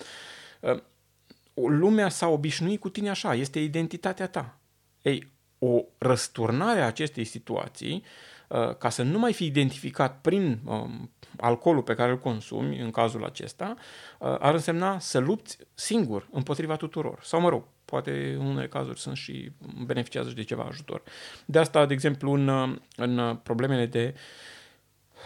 Uh, 0.60 0.80
lumea 1.54 2.08
s-a 2.08 2.28
obișnuit 2.28 2.80
cu 2.80 2.88
tine 2.88 3.10
așa, 3.10 3.34
este 3.34 3.58
identitatea 3.60 4.26
ta. 4.26 4.58
Ei, 5.02 5.32
o 5.58 5.82
răsturnare 5.98 6.80
a 6.80 6.86
acestei 6.86 7.24
situații, 7.24 8.04
uh, 8.48 8.76
ca 8.76 8.88
să 8.88 9.02
nu 9.02 9.18
mai 9.18 9.32
fi 9.32 9.44
identificat 9.44 10.20
prin 10.20 10.60
um, 10.64 11.10
alcoolul 11.40 11.82
pe 11.82 11.94
care 11.94 12.10
îl 12.10 12.18
consumi, 12.18 12.78
în 12.78 12.90
cazul 12.90 13.24
acesta, 13.24 13.74
uh, 14.18 14.36
ar 14.38 14.54
însemna 14.54 14.98
să 14.98 15.18
lupți 15.18 15.58
singur 15.74 16.28
împotriva 16.32 16.76
tuturor. 16.76 17.18
Sau, 17.22 17.40
mă 17.40 17.48
rog, 17.48 17.64
poate 17.84 18.36
în 18.38 18.46
unele 18.46 18.68
cazuri 18.68 19.00
sunt 19.00 19.16
și 19.16 19.50
beneficiază 19.84 20.28
și 20.28 20.34
de 20.34 20.44
ceva 20.44 20.62
ajutor. 20.68 21.02
De 21.44 21.58
asta, 21.58 21.86
de 21.86 21.92
exemplu, 21.92 22.32
în, 22.32 22.48
uh, 22.48 22.76
în 22.96 23.36
problemele 23.42 23.86
de 23.86 24.14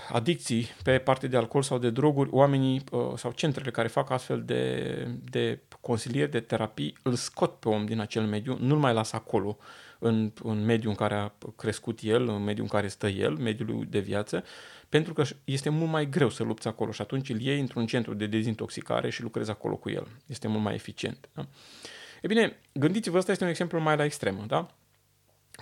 adicții 0.09 0.69
pe 0.83 0.99
parte 0.99 1.27
de 1.27 1.37
alcool 1.37 1.63
sau 1.63 1.79
de 1.79 1.91
droguri, 1.91 2.31
oamenii 2.33 2.85
uh, 2.91 3.13
sau 3.17 3.33
centrele 3.33 3.71
care 3.71 3.89
fac 3.89 4.11
astfel 4.11 4.43
de, 4.45 5.09
de 5.31 5.61
consilieri, 5.81 6.31
de 6.31 6.41
terapii, 6.41 6.97
îl 7.03 7.15
scot 7.15 7.55
pe 7.55 7.69
om 7.69 7.87
din 7.87 8.01
acel 8.01 8.23
mediu, 8.23 8.57
nu-l 8.61 8.79
mai 8.79 8.93
lasă 8.93 9.17
acolo 9.17 9.59
în, 9.99 10.33
în 10.43 10.65
mediul 10.65 10.91
în 10.91 10.97
care 10.97 11.15
a 11.15 11.33
crescut 11.57 11.99
el, 12.03 12.29
în 12.29 12.43
mediul 12.43 12.67
în 12.71 12.79
care 12.79 12.89
stă 12.89 13.09
el, 13.09 13.37
mediul 13.37 13.87
de 13.89 13.99
viață, 13.99 14.45
pentru 14.95 15.13
că 15.13 15.25
este 15.45 15.69
mult 15.69 15.91
mai 15.91 16.09
greu 16.09 16.31
să 16.31 16.43
lupți 16.43 16.69
acolo 16.69 16.93
și 16.93 17.01
atunci 17.01 17.29
îl 17.29 17.41
iei 17.41 17.61
într-un 17.61 17.87
centru 17.87 18.15
de 18.15 18.27
dezintoxicare 18.27 19.11
și 19.11 19.23
lucrezi 19.23 19.51
acolo 19.51 19.77
cu 19.77 19.91
el. 19.91 20.09
Este 20.27 20.49
mult 20.49 20.63
mai 20.63 20.75
eficient. 20.75 21.29
Da? 21.33 21.47
E 22.23 22.27
bine, 22.27 22.57
gândiți-vă, 22.73 23.19
ăsta 23.19 23.31
este 23.33 23.45
un 23.45 23.51
exemplu 23.51 23.81
mai 23.81 23.97
la 23.97 24.05
extremă, 24.05 24.45
da? 24.47 24.75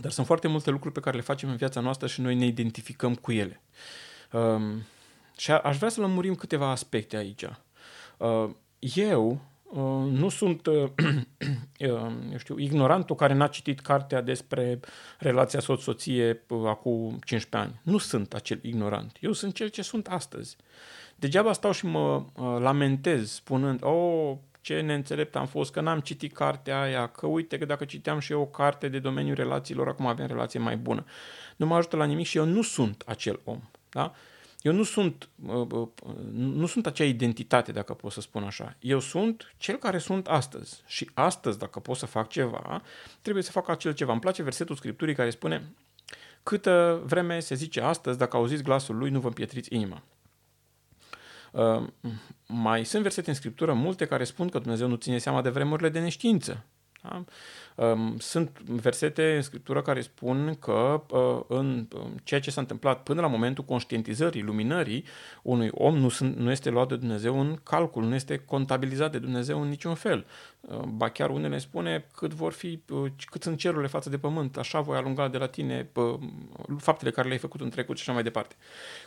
Dar 0.01 0.11
sunt 0.11 0.27
foarte 0.27 0.49
multe 0.49 0.71
lucruri 0.71 0.95
pe 0.95 1.01
care 1.01 1.17
le 1.17 1.23
facem 1.23 1.49
în 1.49 1.57
viața 1.57 1.81
noastră 1.81 2.07
și 2.07 2.21
noi 2.21 2.35
ne 2.35 2.47
identificăm 2.47 3.15
cu 3.15 3.33
ele. 3.33 3.62
Um, 4.33 4.83
și 5.37 5.51
a, 5.51 5.59
aș 5.59 5.77
vrea 5.77 5.89
să 5.89 6.01
lămurim 6.01 6.35
câteva 6.35 6.71
aspecte 6.71 7.17
aici. 7.17 7.45
Uh, 8.17 8.51
eu 8.81 9.31
Uh, 9.31 9.39
nu 10.11 10.29
sunt, 10.29 10.67
uh, 10.67 10.75
uh, 11.79 12.12
eu 12.31 12.38
știu, 12.38 12.59
ignorantul 12.59 13.17
care 13.17 13.35
n-a 13.35 13.47
citit 13.47 13.81
cartea 13.81 14.21
despre 14.21 14.81
relația 15.19 15.61
soț-soție 15.61 16.43
acum 16.67 17.19
15 17.25 17.57
ani. 17.57 17.81
Nu 17.83 17.99
sunt 17.99 18.35
acel 18.35 18.59
ignorant. 18.62 19.17
Eu 19.21 19.33
sunt 19.33 19.55
cel 19.55 19.69
ce 19.69 19.83
sunt 19.83 20.07
astăzi. 20.07 20.57
Degeaba 21.17 21.52
stau 21.52 21.73
și 21.73 21.87
mă 21.87 22.25
lamentez 22.59 23.31
spunând, 23.31 23.85
oh, 23.85 24.37
ce 24.61 24.81
neînțelept 24.81 25.37
am 25.37 25.47
fost, 25.47 25.73
că 25.73 25.81
n-am 25.81 26.00
citit 26.00 26.33
cartea 26.33 26.81
aia, 26.81 27.07
că 27.07 27.26
uite 27.26 27.59
că 27.59 27.64
dacă 27.64 27.85
citeam 27.85 28.19
și 28.19 28.33
eu 28.33 28.41
o 28.41 28.47
carte 28.47 28.88
de 28.88 28.99
domeniul 28.99 29.35
relațiilor, 29.35 29.88
acum 29.88 30.07
avem 30.07 30.26
relație 30.26 30.61
mai 30.61 30.76
bună. 30.76 31.05
Nu 31.57 31.67
mă 31.67 31.75
ajută 31.75 31.97
la 31.97 32.05
nimic 32.05 32.26
și 32.26 32.37
eu 32.37 32.45
nu 32.45 32.62
sunt 32.62 33.02
acel 33.07 33.41
om. 33.45 33.61
Da? 33.88 34.12
Eu 34.62 34.73
nu 34.73 34.83
sunt, 34.83 35.28
nu 36.33 36.66
sunt 36.66 36.87
acea 36.87 37.04
identitate, 37.04 37.73
dacă 37.73 37.95
pot 37.95 38.12
să 38.12 38.21
spun 38.21 38.42
așa. 38.42 38.76
Eu 38.81 39.00
sunt 39.00 39.54
cel 39.57 39.76
care 39.76 39.99
sunt 39.99 40.26
astăzi. 40.28 40.83
Și 40.87 41.11
astăzi, 41.14 41.59
dacă 41.59 41.81
pot 41.81 41.97
să 41.97 42.07
fac 42.07 42.28
ceva, 42.28 42.83
trebuie 43.23 43.42
să 43.42 43.50
fac 43.50 43.69
acel 43.69 43.92
ceva. 43.92 44.12
Îmi 44.12 44.21
place 44.21 44.42
versetul 44.42 44.76
Scripturii 44.76 45.14
care 45.14 45.31
spune 45.31 45.73
câtă 46.42 47.02
vreme 47.04 47.40
se 47.40 47.54
zice 47.54 47.81
astăzi, 47.81 48.19
dacă 48.19 48.37
auziți 48.37 48.62
glasul 48.62 48.97
lui, 48.97 49.11
nu 49.11 49.21
vă 49.21 49.26
împietriți 49.26 49.75
inima. 49.75 50.02
Uh, 51.52 51.88
mai 52.47 52.85
sunt 52.85 53.02
versete 53.02 53.31
în 53.31 53.37
Scriptură 53.37 53.73
multe 53.73 54.07
care 54.07 54.25
spun 54.25 54.49
că 54.49 54.59
Dumnezeu 54.59 54.88
nu 54.88 54.95
ține 54.95 55.19
seama 55.19 55.42
de 55.42 55.49
vremurile 55.49 55.88
de 55.88 56.00
neștiință. 56.00 56.64
Da? 57.03 57.25
Um, 57.75 58.19
sunt 58.19 58.61
versete 58.61 59.35
în 59.37 59.43
Scriptură 59.43 59.83
care 59.83 60.01
spun 60.01 60.57
că 60.61 61.03
uh, 61.11 61.41
în 61.49 61.89
ceea 62.23 62.41
ce 62.41 62.51
s-a 62.51 62.61
întâmplat 62.61 63.03
până 63.03 63.21
la 63.21 63.27
momentul 63.27 63.65
conștientizării, 63.65 64.43
luminării 64.43 65.05
unui 65.43 65.69
om 65.73 65.97
nu, 65.99 66.09
sunt, 66.09 66.37
nu 66.37 66.51
este 66.51 66.71
luat 66.71 66.89
de 66.89 66.97
Dumnezeu 66.97 67.41
în 67.41 67.59
calcul, 67.63 68.05
nu 68.05 68.15
este 68.15 68.39
contabilizat 68.39 69.13
de 69.13 69.19
Dumnezeu 69.19 69.63
în 69.63 69.69
niciun 69.69 69.95
fel. 69.95 70.27
Uh, 70.61 70.79
ba 70.79 71.09
chiar 71.09 71.31
unele 71.31 71.59
spune 71.59 72.07
cât 72.15 72.33
vor 72.33 72.53
fi, 72.53 72.83
uh, 72.89 73.11
cât 73.25 73.43
sunt 73.43 73.59
cerurile 73.59 73.89
față 73.89 74.11
de 74.11 74.19
pământ, 74.19 74.57
așa 74.57 74.81
voi 74.81 74.97
alunga 74.97 75.29
de 75.29 75.39
la 75.39 75.47
tine 75.47 75.91
faptele 76.79 77.11
care 77.11 77.27
le-ai 77.27 77.41
făcut 77.41 77.61
în 77.61 77.71
trecut 77.71 77.97
și 77.97 78.03
așa 78.03 78.13
mai 78.13 78.23
departe. 78.23 78.55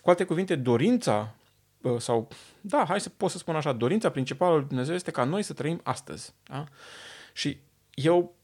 Cu 0.02 0.10
alte 0.10 0.24
cuvinte, 0.24 0.56
dorința 0.56 1.36
sau, 1.98 2.28
da, 2.62 2.86
hai 2.88 3.02
să 3.02 3.10
pot 3.10 3.32
să 3.32 3.38
spun 3.38 3.56
așa, 3.56 3.72
dorința 3.72 4.10
principală 4.10 4.56
lui 4.56 4.66
Dumnezeu 4.68 4.96
este 4.96 5.12
ca 5.12 5.24
noi 5.24 5.44
să 5.44 5.54
trăim 5.54 5.80
astăzi. 5.84 6.34
Da? 6.44 6.64
Și 7.34 7.58
eu 7.96 8.36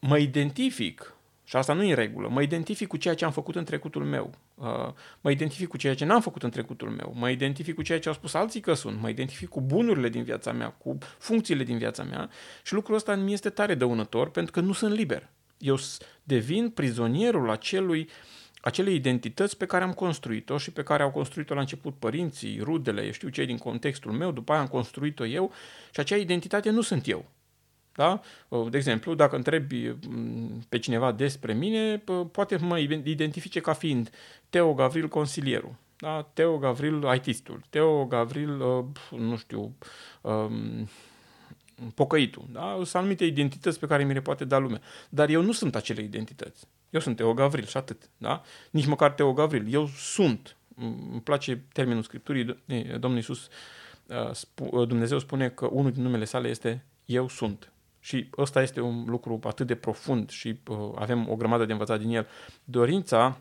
mă 0.00 0.18
identific, 0.18 1.16
și 1.44 1.56
asta 1.56 1.72
nu 1.72 1.82
e 1.82 1.88
în 1.88 1.94
regulă, 1.94 2.28
mă 2.28 2.42
identific 2.42 2.88
cu 2.88 2.96
ceea 2.96 3.14
ce 3.14 3.24
am 3.24 3.32
făcut 3.32 3.56
în 3.56 3.64
trecutul 3.64 4.04
meu, 4.04 4.34
uh, 4.54 4.92
mă 5.20 5.30
identific 5.30 5.68
cu 5.68 5.76
ceea 5.76 5.94
ce 5.94 6.04
n-am 6.04 6.20
făcut 6.20 6.42
în 6.42 6.50
trecutul 6.50 6.90
meu, 6.90 7.12
mă 7.16 7.30
identific 7.30 7.74
cu 7.74 7.82
ceea 7.82 7.98
ce 7.98 8.08
au 8.08 8.14
spus 8.14 8.34
alții 8.34 8.60
că 8.60 8.74
sunt, 8.74 9.00
mă 9.00 9.08
identific 9.08 9.48
cu 9.48 9.60
bunurile 9.60 10.08
din 10.08 10.22
viața 10.22 10.52
mea, 10.52 10.68
cu 10.68 10.98
funcțiile 11.18 11.64
din 11.64 11.78
viața 11.78 12.02
mea 12.02 12.30
și 12.62 12.74
lucrul 12.74 12.96
ăsta 12.96 13.14
mi 13.14 13.32
este 13.32 13.50
tare 13.50 13.74
dăunător 13.74 14.30
pentru 14.30 14.52
că 14.52 14.60
nu 14.60 14.72
sunt 14.72 14.94
liber. 14.94 15.28
Eu 15.58 15.78
devin 16.22 16.70
prizonierul 16.70 17.50
acelui 17.50 18.08
acelei 18.60 18.94
identități 18.94 19.56
pe 19.56 19.66
care 19.66 19.84
am 19.84 19.92
construit-o 19.92 20.58
și 20.58 20.72
pe 20.72 20.82
care 20.82 21.02
au 21.02 21.10
construit-o 21.10 21.54
la 21.54 21.60
început 21.60 21.98
părinții, 21.98 22.60
rudele, 22.62 23.04
eu 23.04 23.10
știu 23.10 23.28
cei 23.28 23.46
din 23.46 23.58
contextul 23.58 24.12
meu, 24.12 24.30
după 24.30 24.52
aia 24.52 24.60
am 24.60 24.66
construit-o 24.66 25.26
eu 25.26 25.52
și 25.94 26.00
acea 26.00 26.16
identitate 26.16 26.70
nu 26.70 26.80
sunt 26.80 27.08
eu. 27.08 27.24
Da? 27.96 28.20
De 28.70 28.76
exemplu, 28.76 29.14
dacă 29.14 29.36
întrebi 29.36 29.88
mm, 30.08 30.64
pe 30.68 30.78
cineva 30.78 31.12
despre 31.12 31.52
mine, 31.52 32.02
poate 32.32 32.56
mă 32.56 32.78
identifice 32.78 33.60
ca 33.60 33.72
fiind 33.72 34.10
Teo 34.50 34.74
Gavril 34.74 35.08
consilierul, 35.08 35.74
da? 35.96 36.28
Teo 36.32 36.58
Gavril 36.58 37.12
ITistul, 37.14 37.62
Teo 37.70 38.04
Gavril, 38.04 38.60
uh, 38.60 38.84
nu 39.18 39.36
știu, 39.36 39.76
um, 40.20 40.88
pocăitul. 41.94 42.44
Da? 42.52 42.74
Sunt 42.74 42.94
anumite 42.94 43.24
identități 43.24 43.78
pe 43.78 43.86
care 43.86 44.04
mi 44.04 44.12
le 44.12 44.20
poate 44.20 44.44
da 44.44 44.58
lumea. 44.58 44.80
Dar 45.08 45.28
eu 45.28 45.42
nu 45.42 45.52
sunt 45.52 45.74
acele 45.74 46.02
identități. 46.02 46.66
Eu 46.90 47.00
sunt 47.00 47.16
Teo 47.16 47.34
Gavril 47.34 47.64
și 47.64 47.76
atât. 47.76 48.10
Da? 48.16 48.42
Nici 48.70 48.86
măcar 48.86 49.12
Teo 49.12 49.32
Gavril. 49.32 49.72
Eu 49.72 49.86
sunt. 49.86 50.56
Îmi 50.76 51.20
place 51.24 51.64
termenul 51.72 52.02
Scripturii. 52.02 52.44
Domnul 52.98 53.16
Iisus, 53.16 53.48
uh, 54.06 54.86
Dumnezeu 54.88 55.18
spune 55.18 55.48
că 55.48 55.66
unul 55.66 55.92
din 55.92 56.02
numele 56.02 56.24
sale 56.24 56.48
este 56.48 56.84
Eu 57.04 57.28
sunt. 57.28 57.70
Și 58.06 58.30
ăsta 58.38 58.62
este 58.62 58.80
un 58.80 59.04
lucru 59.06 59.38
atât 59.42 59.66
de 59.66 59.74
profund 59.74 60.30
și 60.30 60.58
uh, 60.68 60.76
avem 60.94 61.28
o 61.28 61.36
grămadă 61.36 61.64
de 61.64 61.72
învățat 61.72 62.00
din 62.00 62.10
el. 62.10 62.26
Dorința 62.64 63.40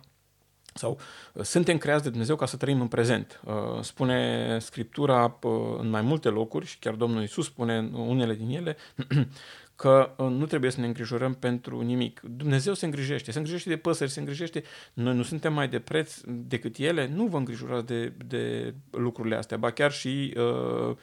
sau 0.74 1.00
uh, 1.34 1.44
suntem 1.44 1.78
creați 1.78 2.04
de 2.04 2.10
Dumnezeu 2.10 2.36
ca 2.36 2.46
să 2.46 2.58
trăim 2.58 2.82
în 2.82 2.88
prezent. 2.88 3.42
Uh, 3.44 3.54
spune 3.82 4.60
Scriptura 4.60 5.38
uh, 5.42 5.52
în 5.78 5.90
mai 5.90 6.02
multe 6.02 6.30
locuri 6.30 6.66
și 6.66 6.80
chiar 6.80 6.94
Domnul 6.94 7.24
Isus 7.24 7.46
spune 7.46 7.78
în 7.78 7.94
unele 7.94 8.34
din 8.34 8.50
ele 8.50 8.78
că 9.76 10.16
nu 10.18 10.46
trebuie 10.46 10.72
să 10.72 10.80
ne 10.80 10.86
îngrijorăm 10.86 11.34
pentru 11.34 11.82
nimic. 11.82 12.20
Dumnezeu 12.20 12.74
se 12.74 12.86
îngrijește, 12.86 13.32
se 13.32 13.38
îngrijește 13.38 13.70
de 13.70 13.78
păsări, 13.78 14.12
se 14.12 14.20
îngrijește. 14.20 14.64
Noi 14.94 15.16
nu 15.16 15.24
suntem 15.24 15.54
mai 15.54 15.68
de 15.68 15.80
preț 15.80 16.22
decât 16.26 16.78
ele, 16.78 17.08
nu 17.08 17.26
vă 17.26 17.38
îngrijorați 17.38 17.86
de, 17.86 18.14
de 18.26 18.74
lucrurile 18.92 19.36
astea. 19.36 19.58
Ba 19.58 19.72
chiar 19.72 19.92
și 19.92 20.34
uh, 20.38 20.96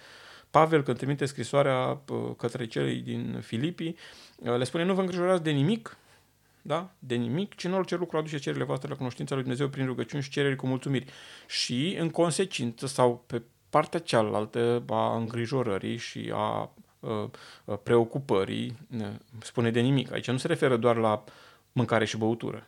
Pavel, 0.53 0.83
când 0.83 0.97
trimite 0.97 1.25
scrisoarea 1.25 2.01
către 2.37 2.67
cei 2.67 2.97
din 2.97 3.41
Filipii, 3.41 3.97
le 4.43 4.65
spune, 4.65 4.85
nu 4.85 4.95
vă 4.95 5.01
îngrijorați 5.01 5.43
de 5.43 5.51
nimic, 5.51 5.97
da? 6.63 6.91
de 6.99 7.15
nimic, 7.15 7.55
ci 7.55 7.65
în 7.65 7.73
orice 7.73 7.97
lucru 7.97 8.17
aduce 8.17 8.39
cererile 8.39 8.65
voastre 8.65 8.89
la 8.89 8.97
cunoștința 8.97 9.35
lui 9.35 9.43
Dumnezeu 9.43 9.69
prin 9.69 9.87
rugăciuni 9.87 10.23
și 10.23 10.31
cereri 10.31 10.57
cu 10.57 10.67
mulțumiri. 10.67 11.07
Și, 11.47 11.97
în 11.99 12.11
consecință, 12.11 12.87
sau 12.87 13.25
pe 13.27 13.43
partea 13.71 14.01
cealaltă 14.01 14.83
a 14.89 15.17
îngrijorării 15.17 15.97
și 15.97 16.33
a 16.35 16.71
preocupării, 17.83 18.77
spune 19.39 19.71
de 19.71 19.81
nimic. 19.81 20.13
Aici 20.13 20.31
nu 20.31 20.37
se 20.37 20.47
referă 20.47 20.77
doar 20.77 20.97
la 20.97 21.25
mâncare 21.73 22.05
și 22.05 22.17
băutură. 22.17 22.67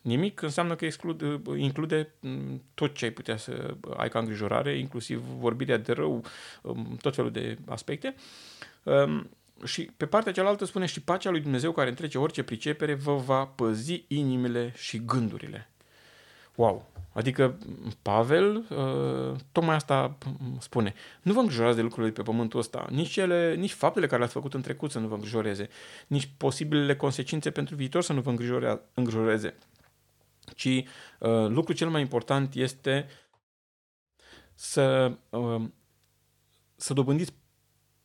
Nimic 0.00 0.42
înseamnă 0.42 0.74
că 0.74 0.84
exclude, 0.84 1.40
include 1.56 2.12
mm, 2.20 2.62
tot 2.74 2.94
ce 2.94 3.04
ai 3.04 3.10
putea 3.10 3.36
să 3.36 3.74
ai 3.96 4.08
ca 4.08 4.18
îngrijorare, 4.18 4.78
inclusiv 4.78 5.18
vorbirea 5.18 5.76
de 5.76 5.92
rău, 5.92 6.24
mm, 6.62 6.96
tot 7.00 7.14
felul 7.14 7.30
de 7.30 7.58
aspecte. 7.66 8.14
Um, 8.82 9.30
și 9.64 9.90
pe 9.96 10.06
partea 10.06 10.32
cealaltă 10.32 10.64
spune 10.64 10.86
și 10.86 11.00
pacea 11.00 11.30
lui 11.30 11.40
Dumnezeu 11.40 11.72
care 11.72 11.88
întrece 11.88 12.18
orice 12.18 12.42
pricepere 12.42 12.94
vă 12.94 13.14
va 13.14 13.44
păzi 13.44 14.04
inimile 14.08 14.72
și 14.76 15.04
gândurile. 15.04 15.70
Wow! 16.54 16.88
Adică 17.12 17.58
Pavel 18.02 18.56
uh, 18.56 19.40
tocmai 19.52 19.74
asta 19.74 20.18
spune. 20.58 20.94
Nu 21.22 21.32
vă 21.32 21.40
îngrijorați 21.40 21.76
de 21.76 21.82
lucrurile 21.82 22.12
de 22.12 22.20
pe 22.20 22.30
pământul 22.30 22.58
ăsta, 22.58 22.86
nici, 22.90 23.08
cele, 23.08 23.54
nici 23.54 23.72
faptele 23.72 24.06
care 24.06 24.18
le-ați 24.18 24.32
făcut 24.32 24.54
în 24.54 24.60
trecut 24.60 24.90
să 24.90 24.98
nu 24.98 25.06
vă 25.06 25.14
îngrijoreze, 25.14 25.68
nici 26.06 26.30
posibilele 26.36 26.96
consecințe 26.96 27.50
pentru 27.50 27.74
viitor 27.74 28.02
să 28.02 28.12
nu 28.12 28.20
vă 28.20 28.30
îngrijoreze 28.94 29.54
ci 30.54 30.66
uh, 30.66 30.84
lucrul 31.48 31.74
cel 31.74 31.88
mai 31.88 32.00
important 32.00 32.54
este 32.54 33.08
să, 34.54 35.16
uh, 35.28 35.62
să 36.76 36.92
dobândiți 36.92 37.32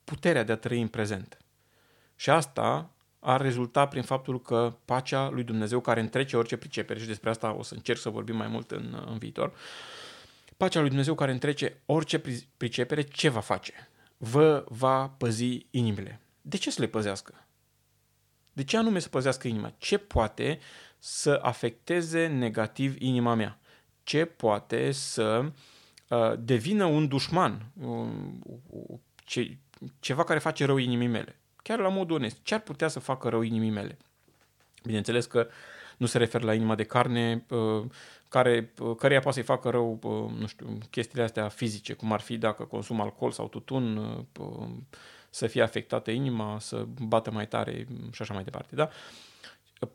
puterea 0.04 0.44
de 0.44 0.52
a 0.52 0.58
trăi 0.58 0.82
în 0.82 0.88
prezent. 0.88 1.38
Și 2.16 2.30
asta 2.30 2.96
ar 3.20 3.42
rezulta 3.42 3.88
prin 3.88 4.02
faptul 4.02 4.42
că 4.42 4.78
pacea 4.86 5.30
lui 5.30 5.44
Dumnezeu 5.44 5.80
care 5.80 6.00
întrece 6.00 6.38
orice 6.38 6.58
pricepere, 6.58 7.00
și 7.00 7.06
despre 7.06 7.30
asta 7.30 7.54
o 7.54 7.64
să 7.64 7.74
încerc 7.74 8.00
să 8.00 8.10
vorbim 8.10 8.36
mai 8.36 8.48
mult 8.48 8.72
în, 8.72 9.04
în 9.08 9.18
viitor, 9.18 9.54
pacea 10.58 10.80
lui 10.80 10.90
Dumnezeu 10.90 11.16
care 11.16 11.32
întrece 11.32 11.82
orice 11.86 12.22
pricepere, 12.58 13.02
ce 13.02 13.30
va 13.30 13.40
face? 13.40 13.90
Vă 14.18 14.66
va 14.68 15.08
păzi 15.08 15.66
inimile. 15.70 16.22
De 16.42 16.58
ce 16.58 16.72
să 16.72 16.82
le 16.82 16.88
păzească? 16.88 17.48
De 18.54 18.64
ce 18.64 18.78
anume 18.78 19.00
să 19.00 19.10
păzească 19.10 19.48
inima? 19.48 19.74
Ce 19.78 19.98
poate 19.98 20.60
să 21.08 21.39
afecteze 21.41 22.28
negativ 22.28 23.02
inima 23.02 23.34
mea? 23.34 23.60
Ce 24.04 24.26
poate 24.26 24.91
să 24.91 25.52
uh, 26.10 26.34
devină 26.39 26.86
un 26.86 27.08
dușman? 27.08 27.65
Uh, 27.82 28.98
ce, 29.15 29.58
ceva 30.00 30.24
care 30.24 30.39
face 30.39 30.65
rău 30.65 30.78
inimii 30.78 31.08
mele? 31.08 31.39
Chiar 31.63 31.80
la 31.80 31.89
mod 31.89 32.12
onest. 32.12 32.38
Ce 32.44 32.54
ar 32.54 32.60
putea 32.60 32.88
să 32.88 33.00
facă 33.00 33.30
rău 33.30 33.41
inimii 33.41 33.70
mele? 33.70 33.98
Bineînțeles 34.84 35.26
că 35.26 35.48
nu 35.98 36.06
se 36.06 36.18
referă 36.18 36.46
la 36.46 36.54
inima 36.54 36.76
de 36.76 36.84
carne, 36.84 37.46
uh, 37.50 37.86
care, 38.30 38.74
uh, 38.80 38.96
căreia 38.96 39.20
poate 39.20 39.38
să-i 39.38 39.56
facă 39.56 39.70
rău, 39.70 40.00
uh, 40.04 40.39
nu 40.39 40.48
știu, 40.48 40.78
chestiile 40.89 41.24
astea 41.24 41.48
fizice, 41.48 41.94
cum 41.94 42.12
ar 42.12 42.20
fi 42.20 42.38
dacă 42.38 42.63
consum 42.63 43.02
alcool 43.02 43.32
sau 43.32 43.48
tutun, 43.48 43.98
uh, 44.39 44.68
să 45.30 45.48
fie 45.48 45.62
afectată 45.62 46.12
inima, 46.12 46.60
să 46.60 46.86
bată 47.00 47.32
mai 47.32 47.48
tare 47.48 47.88
și 48.12 48.22
așa 48.22 48.34
mai 48.34 48.44
departe. 48.44 48.76
Da? 48.76 48.89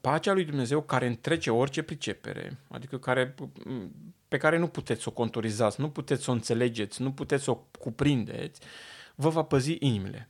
Pacea 0.00 0.32
lui 0.32 0.44
Dumnezeu 0.44 0.82
care 0.82 1.06
întrece 1.06 1.50
orice 1.50 1.82
pricepere, 1.82 2.58
adică 2.68 2.98
care, 2.98 3.34
pe 4.28 4.36
care 4.36 4.58
nu 4.58 4.68
puteți 4.68 5.02
să 5.02 5.08
o 5.08 5.12
contorizați, 5.12 5.80
nu 5.80 5.90
puteți 5.90 6.22
să 6.22 6.30
o 6.30 6.32
înțelegeți, 6.32 7.02
nu 7.02 7.12
puteți 7.12 7.44
să 7.44 7.50
o 7.50 7.64
cuprindeți, 7.78 8.60
vă 9.14 9.28
va 9.28 9.42
păzi 9.42 9.76
inimile. 9.78 10.28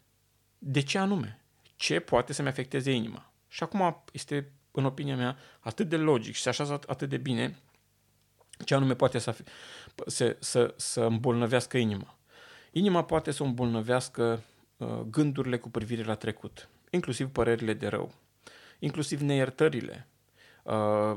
De 0.59 0.81
ce 0.81 0.99
anume? 0.99 1.41
Ce 1.77 2.01
poate 2.01 2.33
să-mi 2.33 2.49
afecteze 2.49 2.93
inima? 2.93 3.33
Și 3.49 3.63
acum 3.63 4.05
este, 4.13 4.53
în 4.71 4.85
opinia 4.85 5.17
mea, 5.17 5.37
atât 5.61 5.89
de 5.89 5.97
logic 5.97 6.35
și 6.35 6.43
se 6.43 6.49
așează 6.49 6.81
atât 6.87 7.09
de 7.09 7.17
bine 7.17 7.59
ce 8.65 8.75
anume 8.75 8.95
poate 8.95 9.19
să, 9.19 9.37
să, 10.07 10.37
să, 10.41 10.75
să 10.77 11.01
îmbolnăvească 11.01 11.79
inima. 11.79 12.19
Inima 12.73 13.05
poate 13.05 13.31
să 13.31 13.43
o 13.43 13.47
îmbolnăvească 13.47 14.43
Uh, 14.81 15.01
gândurile 15.11 15.59
cu 15.59 15.71
privire 15.71 16.03
la 16.03 16.15
trecut, 16.15 16.69
inclusiv 16.91 17.29
părerile 17.29 17.75
de 17.75 17.87
rău, 17.87 18.15
inclusiv 18.81 19.21
neiertările, 19.21 20.09
uh, 20.63 21.15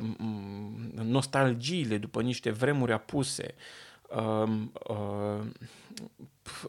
nostalgiile 0.93 1.97
după 1.97 2.21
niște 2.21 2.51
vremuri 2.51 2.91
apuse, 2.91 3.55
uh, 4.09 5.39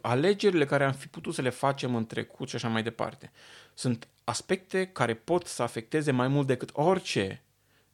alegerile 0.03 0.65
care 0.65 0.85
am 0.85 0.93
fi 0.93 1.09
putut 1.09 1.35
să 1.35 1.43
le 1.43 1.51
facem 1.51 1.95
în 1.95 2.07
trecut 2.07 2.49
și 2.49 2.57
așa 2.57 2.69
mai 2.69 2.83
departe. 2.83 3.33
Sunt 3.75 4.09
aspecte 4.25 4.87
care 4.87 5.15
pot 5.15 5.47
să 5.47 5.63
afecteze 5.63 6.11
mai 6.11 6.29
mult 6.29 6.47
decât 6.47 6.71
orice 6.73 7.43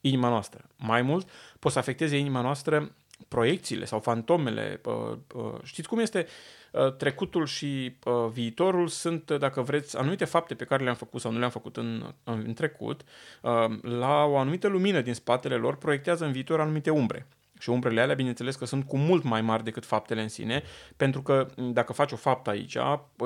inima 0.01 0.29
noastră. 0.29 0.65
Mai 0.77 1.03
mult, 1.03 1.29
pot 1.59 1.73
să 1.73 1.79
afecteze 1.79 2.17
inima 2.19 2.41
noastră 2.41 2.95
proiecțiile 3.29 3.85
sau 3.85 4.01
fantomele. 4.01 4.81
Uh, 4.85 5.17
uh, 5.35 5.53
știți 5.63 5.89
cum 5.89 5.99
este 5.99 6.27
uh, 6.73 6.93
trecutul 6.93 7.47
și 7.47 7.97
uh, 8.05 8.13
viitorul 8.33 8.89
sunt, 8.89 9.31
dacă 9.31 9.63
vreți, 9.63 9.97
anumite 9.97 10.25
fapte 10.25 10.55
pe 10.55 10.65
care 10.65 10.83
le-am 10.83 10.95
făcut 10.95 11.21
sau 11.21 11.33
nu 11.33 11.39
le-am 11.39 11.51
făcut 11.51 11.77
în, 11.77 12.15
în 12.25 12.55
trecut, 12.55 13.01
uh, 13.43 13.79
la 13.83 14.25
o 14.25 14.37
anumită 14.37 14.69
lumină 14.69 15.01
din 15.01 15.15
spatele 15.15 15.55
lor 15.55 15.77
proiectează 15.77 16.25
în 16.25 16.33
viitor 16.33 16.61
anumite 16.61 16.91
umbre. 16.91 17.27
Și 17.59 17.71
umbrele 17.71 18.01
alea, 18.01 18.15
bineînțeles 18.15 18.57
că 18.57 18.65
sunt 18.65 18.85
cu 18.85 18.97
mult 18.97 19.23
mai 19.23 19.41
mari 19.41 19.65
decât 19.65 19.85
faptele 19.85 20.23
în 20.23 20.29
sine, 20.29 20.63
pentru 20.97 21.23
că 21.23 21.47
dacă 21.57 21.93
faci 21.93 22.13
o 22.13 22.17
faptă 22.17 22.51
aici, 22.51 22.77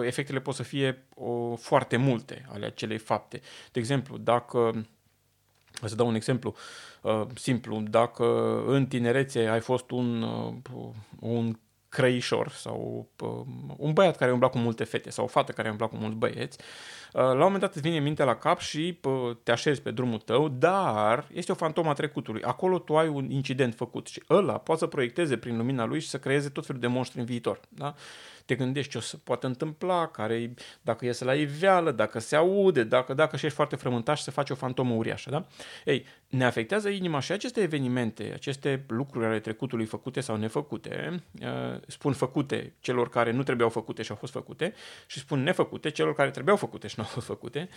efectele 0.03 0.41
pot 0.41 0.55
să 0.55 0.63
fie 0.63 1.05
o, 1.15 1.57
foarte 1.57 1.97
multe 1.97 2.47
ale 2.53 2.67
acelei 2.67 2.99
fapte. 2.99 3.41
De 3.73 3.79
exemplu, 3.81 4.17
dacă 4.17 4.87
să 5.89 5.95
dau 5.95 6.07
un 6.07 6.15
exemplu 6.15 6.55
uh, 7.03 7.23
simplu. 7.35 7.81
Dacă 7.91 8.25
în 8.67 8.87
tinerețe 8.87 9.47
ai 9.47 9.61
fost 9.61 9.91
un, 9.91 10.23
uh, 10.23 10.89
un 11.21 11.57
crăișor 11.95 12.51
sau 12.51 13.09
uh, 13.21 13.31
un 13.77 13.93
băiat 13.93 14.17
care 14.17 14.33
umbla 14.33 14.49
cu 14.49 14.59
multe 14.59 14.85
fete 14.85 15.11
sau 15.11 15.25
o 15.25 15.29
fată 15.29 15.53
care 15.53 15.71
umbla 15.71 15.87
cu 15.87 15.97
mulți 15.97 16.17
băieți, 16.17 16.59
uh, 17.13 17.21
la 17.21 17.31
un 17.31 17.39
moment 17.39 17.61
dat 17.61 17.75
îți 17.75 17.89
vine 17.89 17.99
mintea 17.99 18.25
la 18.25 18.37
cap 18.37 18.59
și 18.59 18.99
uh, 19.03 19.37
te 19.43 19.51
așezi 19.51 19.83
pe 19.83 19.91
drumul 19.91 20.19
tău, 20.19 20.49
dar 20.49 21.27
este 21.33 21.53
o 21.53 21.55
fantoma 21.55 21.93
trecutului. 21.93 22.43
Acolo 22.43 22.79
tu 22.79 22.97
ai 22.97 23.09
un 23.09 23.31
incident 23.31 23.75
făcut 23.75 24.07
și 24.07 24.23
ăla 24.31 24.59
poate 24.59 24.81
să 24.81 24.87
proiecteze 24.87 25.37
prin 25.37 25.57
lumina 25.57 25.85
lui 25.85 26.01
și 26.01 26.09
să 26.09 26.19
creeze 26.19 26.49
tot 26.49 26.67
felul 26.67 26.81
de 26.81 26.87
monștri 26.87 27.19
în 27.19 27.25
viitor. 27.25 27.61
Da? 27.69 27.95
Te 28.45 28.55
gândești 28.55 28.91
ce 28.91 28.99
o 28.99 29.01
să 29.01 29.17
poată 29.17 29.47
întâmpla, 29.47 30.07
care, 30.07 30.55
dacă 30.81 31.05
iese 31.05 31.25
la 31.25 31.35
iveală, 31.35 31.91
dacă 31.91 32.19
se 32.19 32.37
aude, 32.37 32.85
dacă, 32.85 33.15
dacă 33.15 33.37
și 33.37 33.45
ești 33.45 33.57
foarte 33.57 33.77
frământat 33.77 34.17
și 34.17 34.23
se 34.23 34.31
face 34.31 34.53
o 34.53 34.57
fantomă 34.57 34.95
uriașă. 34.95 35.31
Da? 35.31 35.47
Ei, 35.85 36.07
ne 36.29 36.45
afectează 36.45 36.89
inima 36.89 37.21
și 37.21 37.33
aceste 37.33 37.61
evenimente, 37.61 38.31
aceste 38.35 38.85
lucruri 38.89 39.27
ale 39.27 39.41
trecutului 39.41 39.87
făcute 39.87 40.21
sau 40.21 40.37
nefăcute, 40.37 41.23
uh, 41.41 41.81
spun 41.87 42.13
făcute 42.13 42.75
celor 42.81 43.09
care 43.09 43.31
nu 43.31 43.43
trebuiau 43.43 43.71
făcute 43.71 44.03
și 44.03 44.11
au 44.11 44.17
fost 44.17 44.33
făcute 44.33 44.75
și 45.07 45.19
spun 45.19 45.43
nefăcute 45.43 45.91
celor 45.91 46.15
care 46.15 46.31
trebuiau 46.31 46.57
făcute 46.57 46.87
și 46.87 46.95
nu 46.97 47.03
au 47.03 47.09
fost 47.09 47.27
făcute. 47.27 47.69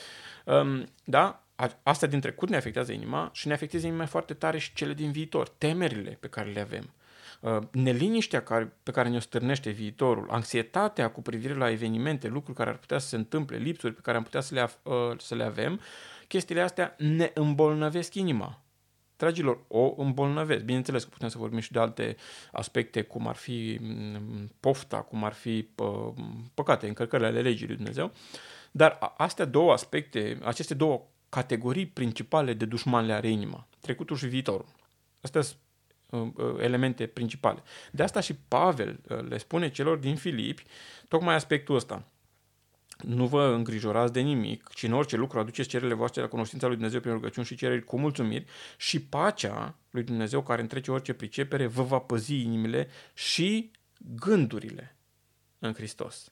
Um, 0.45 0.85
da? 1.03 1.41
Astea 1.83 2.07
din 2.07 2.19
trecut 2.19 2.49
ne 2.49 2.55
afectează 2.55 2.91
inima 2.91 3.29
și 3.33 3.47
ne 3.47 3.53
afectează 3.53 3.87
inima 3.87 4.05
foarte 4.05 4.33
tare 4.33 4.57
și 4.57 4.73
cele 4.73 4.93
din 4.93 5.11
viitor, 5.11 5.47
temerile 5.47 6.17
pe 6.19 6.27
care 6.27 6.49
le 6.49 6.59
avem. 6.59 6.93
Uh, 7.39 7.57
neliniștea 7.71 8.43
care, 8.43 8.73
pe 8.83 8.91
care 8.91 9.09
ne-o 9.09 9.19
stârnește 9.19 9.69
viitorul, 9.69 10.29
anxietatea 10.29 11.11
cu 11.11 11.21
privire 11.21 11.53
la 11.53 11.69
evenimente, 11.69 12.27
lucruri 12.27 12.57
care 12.57 12.69
ar 12.69 12.77
putea 12.77 12.97
să 12.97 13.07
se 13.07 13.15
întâmple, 13.15 13.57
lipsuri 13.57 13.93
pe 13.93 14.01
care 14.01 14.17
am 14.17 14.23
putea 14.23 14.41
să 14.41 14.53
le, 14.53 14.69
uh, 14.83 14.93
să 15.17 15.35
le 15.35 15.43
avem, 15.43 15.79
chestiile 16.27 16.61
astea 16.61 16.95
ne 16.97 17.31
îmbolnăvesc 17.33 18.13
inima. 18.13 18.61
Dragilor, 19.15 19.59
o 19.67 19.93
îmbolnăvesc. 19.97 20.63
Bineînțeles 20.63 21.03
că 21.03 21.09
putem 21.09 21.29
să 21.29 21.37
vorbim 21.37 21.59
și 21.59 21.71
de 21.71 21.79
alte 21.79 22.15
aspecte, 22.51 23.01
cum 23.01 23.27
ar 23.27 23.35
fi 23.35 23.77
mm, 23.81 24.51
pofta, 24.59 24.97
cum 25.01 25.23
ar 25.23 25.33
fi 25.33 25.63
pă, 25.75 26.13
păcate, 26.53 26.87
încărcările 26.87 27.27
ale 27.27 27.41
legii 27.41 27.67
lui 27.67 27.75
Dumnezeu, 27.75 28.11
dar 28.71 29.13
astea 29.17 29.45
două 29.45 29.71
aspecte, 29.71 30.39
aceste 30.43 30.73
două 30.73 31.01
categorii 31.29 31.85
principale 31.85 32.53
de 32.53 32.65
dușman 32.65 33.05
le 33.05 33.13
are 33.13 33.29
inima, 33.29 33.67
trecutul 33.79 34.15
și 34.15 34.27
viitorul. 34.27 34.65
Astea 35.21 35.41
sunt 35.41 35.57
Uh, 35.57 35.63
uh, 35.63 35.66
elemente 36.59 37.05
principale. 37.05 37.63
De 37.91 38.03
asta 38.03 38.19
și 38.19 38.35
Pavel 38.47 38.99
uh, 39.09 39.27
le 39.29 39.37
spune 39.37 39.69
celor 39.69 39.97
din 39.97 40.15
Filipi 40.15 40.63
tocmai 41.07 41.35
aspectul 41.35 41.75
ăsta. 41.75 42.07
Nu 43.03 43.25
vă 43.25 43.43
îngrijorați 43.43 44.13
de 44.13 44.19
nimic, 44.19 44.69
ci 44.69 44.83
în 44.83 44.93
orice 44.93 45.15
lucru 45.15 45.39
aduceți 45.39 45.69
cererile 45.69 45.95
voastre 45.95 46.21
la 46.21 46.27
cunoștința 46.27 46.65
lui 46.67 46.75
Dumnezeu 46.75 46.99
prin 46.99 47.13
rugăciuni 47.13 47.45
și 47.45 47.55
cereri 47.55 47.83
cu 47.83 47.99
mulțumiri 47.99 48.45
și 48.77 49.01
pacea 49.01 49.75
lui 49.89 50.03
Dumnezeu 50.03 50.41
care 50.41 50.61
întrece 50.61 50.91
orice 50.91 51.13
pricepere 51.13 51.65
vă 51.65 51.83
va 51.83 51.99
păzi 51.99 52.41
inimile 52.41 52.87
și 53.13 53.71
gândurile 53.97 54.95
în 55.59 55.73
Hristos. 55.73 56.31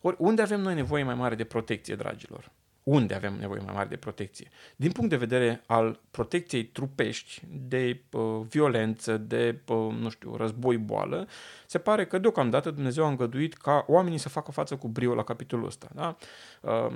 Ori 0.00 0.16
unde 0.18 0.42
avem 0.42 0.60
noi 0.60 0.74
nevoie 0.74 1.02
mai 1.02 1.14
mare 1.14 1.34
de 1.34 1.44
protecție, 1.44 1.94
dragilor? 1.94 2.50
Unde 2.90 3.14
avem 3.14 3.34
nevoie 3.34 3.60
mai 3.60 3.74
mare 3.74 3.88
de 3.88 3.96
protecție. 3.96 4.48
Din 4.76 4.92
punct 4.92 5.10
de 5.10 5.16
vedere 5.16 5.62
al 5.66 6.00
protecției 6.10 6.64
trupești, 6.64 7.42
de 7.48 8.02
uh, 8.12 8.40
violență, 8.48 9.16
de, 9.16 9.60
uh, 9.66 9.94
nu 10.00 10.08
știu, 10.08 10.36
război, 10.36 10.76
boală, 10.78 11.28
se 11.66 11.78
pare 11.78 12.06
că 12.06 12.18
deocamdată 12.18 12.70
Dumnezeu 12.70 13.04
a 13.04 13.08
îngăduit 13.08 13.54
ca 13.54 13.84
oamenii 13.88 14.18
să 14.18 14.28
facă 14.28 14.50
față 14.50 14.76
cu 14.76 14.88
brio 14.88 15.14
la 15.14 15.24
capitolul 15.24 15.66
ăsta. 15.66 15.88
Da? 15.94 16.16
Uh, 16.60 16.94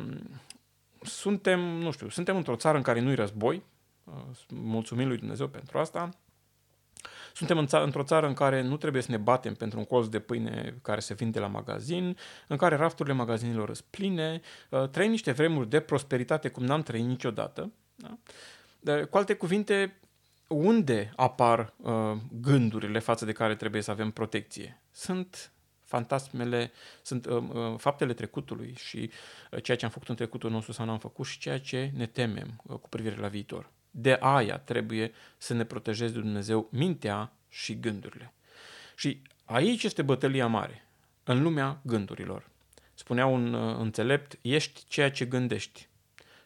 suntem, 1.02 1.60
nu 1.60 1.90
știu, 1.90 2.08
suntem 2.08 2.36
într-o 2.36 2.56
țară 2.56 2.76
în 2.76 2.82
care 2.82 3.00
nu-i 3.00 3.14
război, 3.14 3.62
uh, 4.04 4.12
mulțumim 4.48 5.08
lui 5.08 5.18
Dumnezeu 5.18 5.48
pentru 5.48 5.78
asta, 5.78 6.08
suntem 7.34 7.58
în 7.58 7.66
ța- 7.66 7.82
într-o 7.82 8.02
țară 8.02 8.26
în 8.26 8.34
care 8.34 8.62
nu 8.62 8.76
trebuie 8.76 9.02
să 9.02 9.10
ne 9.10 9.16
batem 9.16 9.54
pentru 9.54 9.78
un 9.78 9.84
colț 9.84 10.06
de 10.06 10.18
pâine 10.18 10.78
care 10.82 11.00
se 11.00 11.14
vinde 11.14 11.38
la 11.38 11.46
magazin, 11.46 12.16
în 12.48 12.56
care 12.56 12.76
rafturile 12.76 13.14
magazinilor 13.14 13.74
sunt 13.74 13.88
pline, 13.90 14.40
uh, 14.70 14.88
trăim 14.88 15.10
niște 15.10 15.32
vremuri 15.32 15.68
de 15.68 15.80
prosperitate 15.80 16.48
cum 16.48 16.64
n-am 16.64 16.82
trăit 16.82 17.04
niciodată. 17.04 17.72
Da? 18.80 19.06
Cu 19.06 19.16
alte 19.16 19.34
cuvinte, 19.34 20.00
unde 20.48 21.12
apar 21.16 21.74
uh, 21.76 22.12
gândurile 22.40 22.98
față 22.98 23.24
de 23.24 23.32
care 23.32 23.54
trebuie 23.54 23.82
să 23.82 23.90
avem 23.90 24.10
protecție? 24.10 24.82
Sunt 24.90 25.52
fantasmele, 25.84 26.72
sunt 27.02 27.26
uh, 27.26 27.42
uh, 27.52 27.74
faptele 27.76 28.12
trecutului 28.12 28.74
și 28.76 29.10
uh, 29.50 29.62
ceea 29.62 29.76
ce 29.76 29.84
am 29.84 29.90
făcut 29.90 30.08
în 30.08 30.14
trecutul 30.14 30.50
nostru 30.50 30.72
sau 30.72 30.86
n-am 30.86 30.98
făcut 30.98 31.26
și 31.26 31.38
ceea 31.38 31.60
ce 31.60 31.90
ne 31.94 32.06
temem 32.06 32.60
uh, 32.62 32.78
cu 32.78 32.88
privire 32.88 33.16
la 33.16 33.28
viitor. 33.28 33.70
De 33.96 34.16
aia 34.20 34.58
trebuie 34.58 35.12
să 35.36 35.54
ne 35.54 35.64
protejeze 35.64 36.12
de 36.12 36.20
Dumnezeu 36.20 36.68
mintea 36.70 37.32
și 37.48 37.80
gândurile. 37.80 38.32
Și 38.96 39.22
aici 39.44 39.82
este 39.82 40.02
bătălia 40.02 40.46
mare, 40.46 40.86
în 41.24 41.42
lumea 41.42 41.80
gândurilor. 41.82 42.48
Spunea 42.94 43.26
un 43.26 43.52
uh, 43.52 43.76
înțelept, 43.78 44.38
ești 44.40 44.84
ceea 44.88 45.10
ce 45.10 45.24
gândești. 45.24 45.88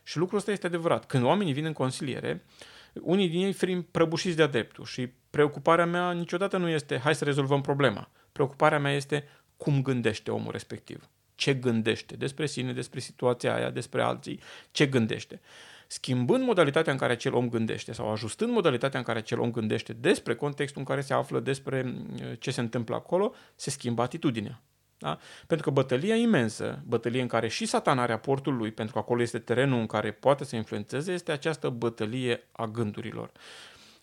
Și 0.03 0.19
lucrul 0.19 0.39
ăsta 0.39 0.51
este 0.51 0.67
adevărat. 0.67 1.07
Când 1.07 1.25
oamenii 1.25 1.53
vin 1.53 1.65
în 1.65 1.73
consiliere, 1.73 2.45
unii 2.93 3.29
din 3.29 3.45
ei 3.45 3.53
fiind 3.53 3.85
prăbușiți 3.91 4.37
de-a 4.37 4.47
dreptul 4.47 4.85
și 4.85 5.09
preocuparea 5.31 5.87
mea 5.87 6.13
niciodată 6.13 6.57
nu 6.57 6.69
este 6.69 6.99
hai 6.99 7.15
să 7.15 7.25
rezolvăm 7.25 7.61
problema. 7.61 8.11
Preocuparea 8.33 8.79
mea 8.79 8.93
este 8.93 9.29
cum 9.57 9.83
gândește 9.83 10.31
omul 10.31 10.53
respectiv. 10.53 11.09
Ce 11.35 11.55
gândește 11.55 12.17
despre 12.17 12.47
sine, 12.47 12.73
despre 12.73 13.01
situația 13.01 13.55
aia, 13.55 13.71
despre 13.71 14.03
alții, 14.03 14.41
ce 14.71 14.87
gândește 14.87 15.41
schimbând 15.90 16.44
modalitatea 16.44 16.92
în 16.92 16.98
care 16.98 17.12
acel 17.12 17.35
om 17.35 17.48
gândește 17.48 17.92
sau 17.92 18.11
ajustând 18.11 18.53
modalitatea 18.53 18.98
în 18.98 19.05
care 19.05 19.18
acel 19.18 19.40
om 19.40 19.51
gândește 19.51 19.92
despre 19.92 20.35
contextul 20.35 20.81
în 20.81 20.87
care 20.87 21.01
se 21.01 21.14
află, 21.14 21.40
despre 21.40 21.83
mm, 21.83 22.16
ce 22.38 22.51
se 22.51 22.61
întâmplă 22.61 22.94
acolo, 22.94 23.35
se 23.55 23.70
schimbă 23.70 24.03
atitudinea. 24.03 24.62
Da? 24.98 25.18
Pentru 25.46 25.66
că 25.66 25.72
bătălia 25.72 26.14
imensă, 26.14 26.83
bătălie 26.87 27.20
în 27.20 27.27
care 27.27 27.48
și 27.48 27.66
satan 27.66 27.98
are 27.98 28.12
aportul 28.12 28.57
lui, 28.57 28.70
pentru 28.72 28.94
că 28.94 28.98
acolo 28.98 29.22
este 29.22 29.38
terenul 29.38 29.79
în 29.79 29.87
care 29.87 30.12
poate 30.12 30.44
să 30.44 30.57
influențeze, 30.57 31.12
este 31.12 31.33
această 31.33 31.68
bătălie 31.68 32.48
a 32.53 32.66
gândurilor. 32.66 33.31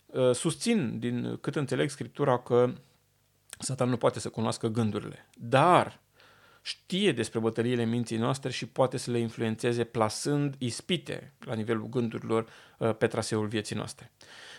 Uh, 0.06 0.30
susțin, 0.34 0.98
din 0.98 1.38
cât 1.40 1.56
înțeleg 1.56 1.90
Scriptura, 1.90 2.38
că 2.38 2.72
satan 3.58 3.88
nu 3.88 3.96
poate 3.96 4.20
să 4.20 4.28
cunoască 4.28 4.68
gândurile. 4.68 5.28
Dar 5.34 6.00
știe 6.66 7.12
despre 7.12 7.38
bătăliile 7.38 7.84
minții 7.84 8.16
noastre 8.16 8.50
și 8.50 8.66
poate 8.66 8.96
să 8.96 9.10
le 9.10 9.18
influențeze 9.18 9.84
plasând 9.84 10.54
ispite 10.58 11.32
la 11.38 11.54
nivelul 11.54 11.88
gândurilor 11.88 12.48
uh, 12.78 12.96
pe 12.96 13.06
traseul 13.06 13.46
vieții 13.46 13.76
noastre. 13.76 14.12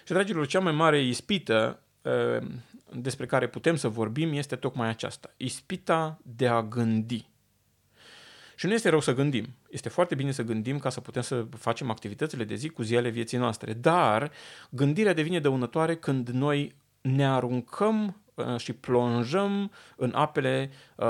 Și, 0.06 0.14
dragilor, 0.14 0.48
cea 0.48 0.60
mai 0.60 0.72
mare 0.72 1.02
ispită 1.02 1.84
uh, 2.02 2.48
despre 2.94 3.26
care 3.26 3.48
putem 3.48 3.76
să 3.76 3.88
vorbim 3.88 4.34
este 4.34 4.56
tocmai 4.56 4.90
aceasta. 4.90 5.34
Ispita 5.38 6.20
de 6.24 6.48
a 6.48 6.64
gândi. 6.64 7.30
Și 8.56 8.66
nu 8.66 8.74
este 8.74 8.90
rău 8.90 9.00
să 9.00 9.14
gândim. 9.14 9.56
Este 9.70 9.90
foarte 9.90 10.16
bine 10.16 10.32
să 10.32 10.44
gândim 10.44 10.80
ca 10.80 10.90
să 10.90 11.02
putem 11.02 11.22
să 11.22 11.46
facem 11.58 11.90
activitățile 11.90 12.44
de 12.44 12.56
zi 12.56 12.70
cu 12.70 12.82
zi 12.82 12.98
ale 12.98 13.10
vieții 13.10 13.38
noastre. 13.38 13.74
Dar 13.74 14.32
gândirea 14.70 15.14
devine 15.14 15.40
dăunătoare 15.40 15.96
când 15.96 16.30
noi 16.30 16.76
ne 17.02 17.28
aruncăm 17.28 18.22
Uh, 18.27 18.27
și 18.58 18.74
plonjăm 18.74 19.72
în 19.96 20.12
apele 20.16 20.72
uh, 20.96 21.06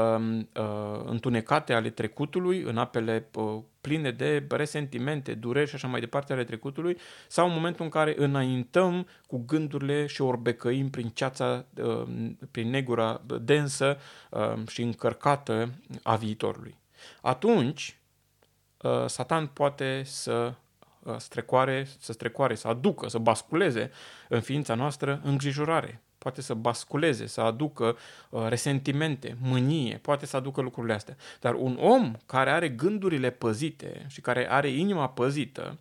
uh, 0.54 1.02
întunecate 1.06 1.74
ale 1.74 1.90
trecutului, 1.90 2.62
în 2.62 2.78
apele 2.78 3.28
uh, 3.34 3.62
pline 3.82 4.12
de 4.12 4.46
resentimente, 4.50 5.34
dureri 5.34 5.70
și 5.70 5.76
așa 5.76 5.88
mai 5.88 6.00
departe 6.00 6.34
ale 6.34 6.44
trecutului, 6.44 6.98
sau 7.28 7.48
în 7.48 7.54
momentul 7.54 7.86
în 7.86 7.92
care 7.92 8.14
înaintăm 8.18 9.08
cu 9.28 9.44
gândurile 9.46 10.06
și 10.06 10.22
orbecăim 10.22 10.90
prin 10.90 11.10
ceața, 11.10 11.66
uh, 11.84 12.08
prin 12.52 12.70
negura 12.70 13.22
densă 13.42 13.98
uh, 14.30 14.68
și 14.68 14.82
încărcată 14.82 15.70
a 16.04 16.16
viitorului. 16.16 16.78
Atunci, 17.22 18.00
uh, 18.82 19.06
Satan 19.06 19.48
poate 19.48 20.02
să 20.06 20.54
uh, 21.00 21.16
strecoare, 21.18 21.88
să 22.00 22.12
strecoare, 22.12 22.56
să 22.56 22.68
aducă, 22.68 23.10
să 23.10 23.18
basculeze 23.18 23.92
în 24.30 24.42
ființa 24.42 24.76
noastră 24.76 25.22
îngrijorare, 25.24 26.02
poate 26.18 26.42
să 26.42 26.54
basculeze, 26.54 27.28
să 27.28 27.42
aducă 27.42 27.98
uh, 28.30 28.46
resentimente, 28.48 29.38
mânie, 29.42 29.98
poate 30.02 30.26
să 30.26 30.38
aducă 30.38 30.62
lucrurile 30.62 30.94
astea. 30.94 31.16
Dar 31.40 31.54
un 31.54 31.78
om 31.82 32.14
care 32.26 32.50
are 32.50 32.70
gândurile 32.70 33.30
păzite 33.30 34.06
și 34.10 34.22
care 34.22 34.52
are 34.52 34.70
inima 34.70 35.10
păzită, 35.10 35.78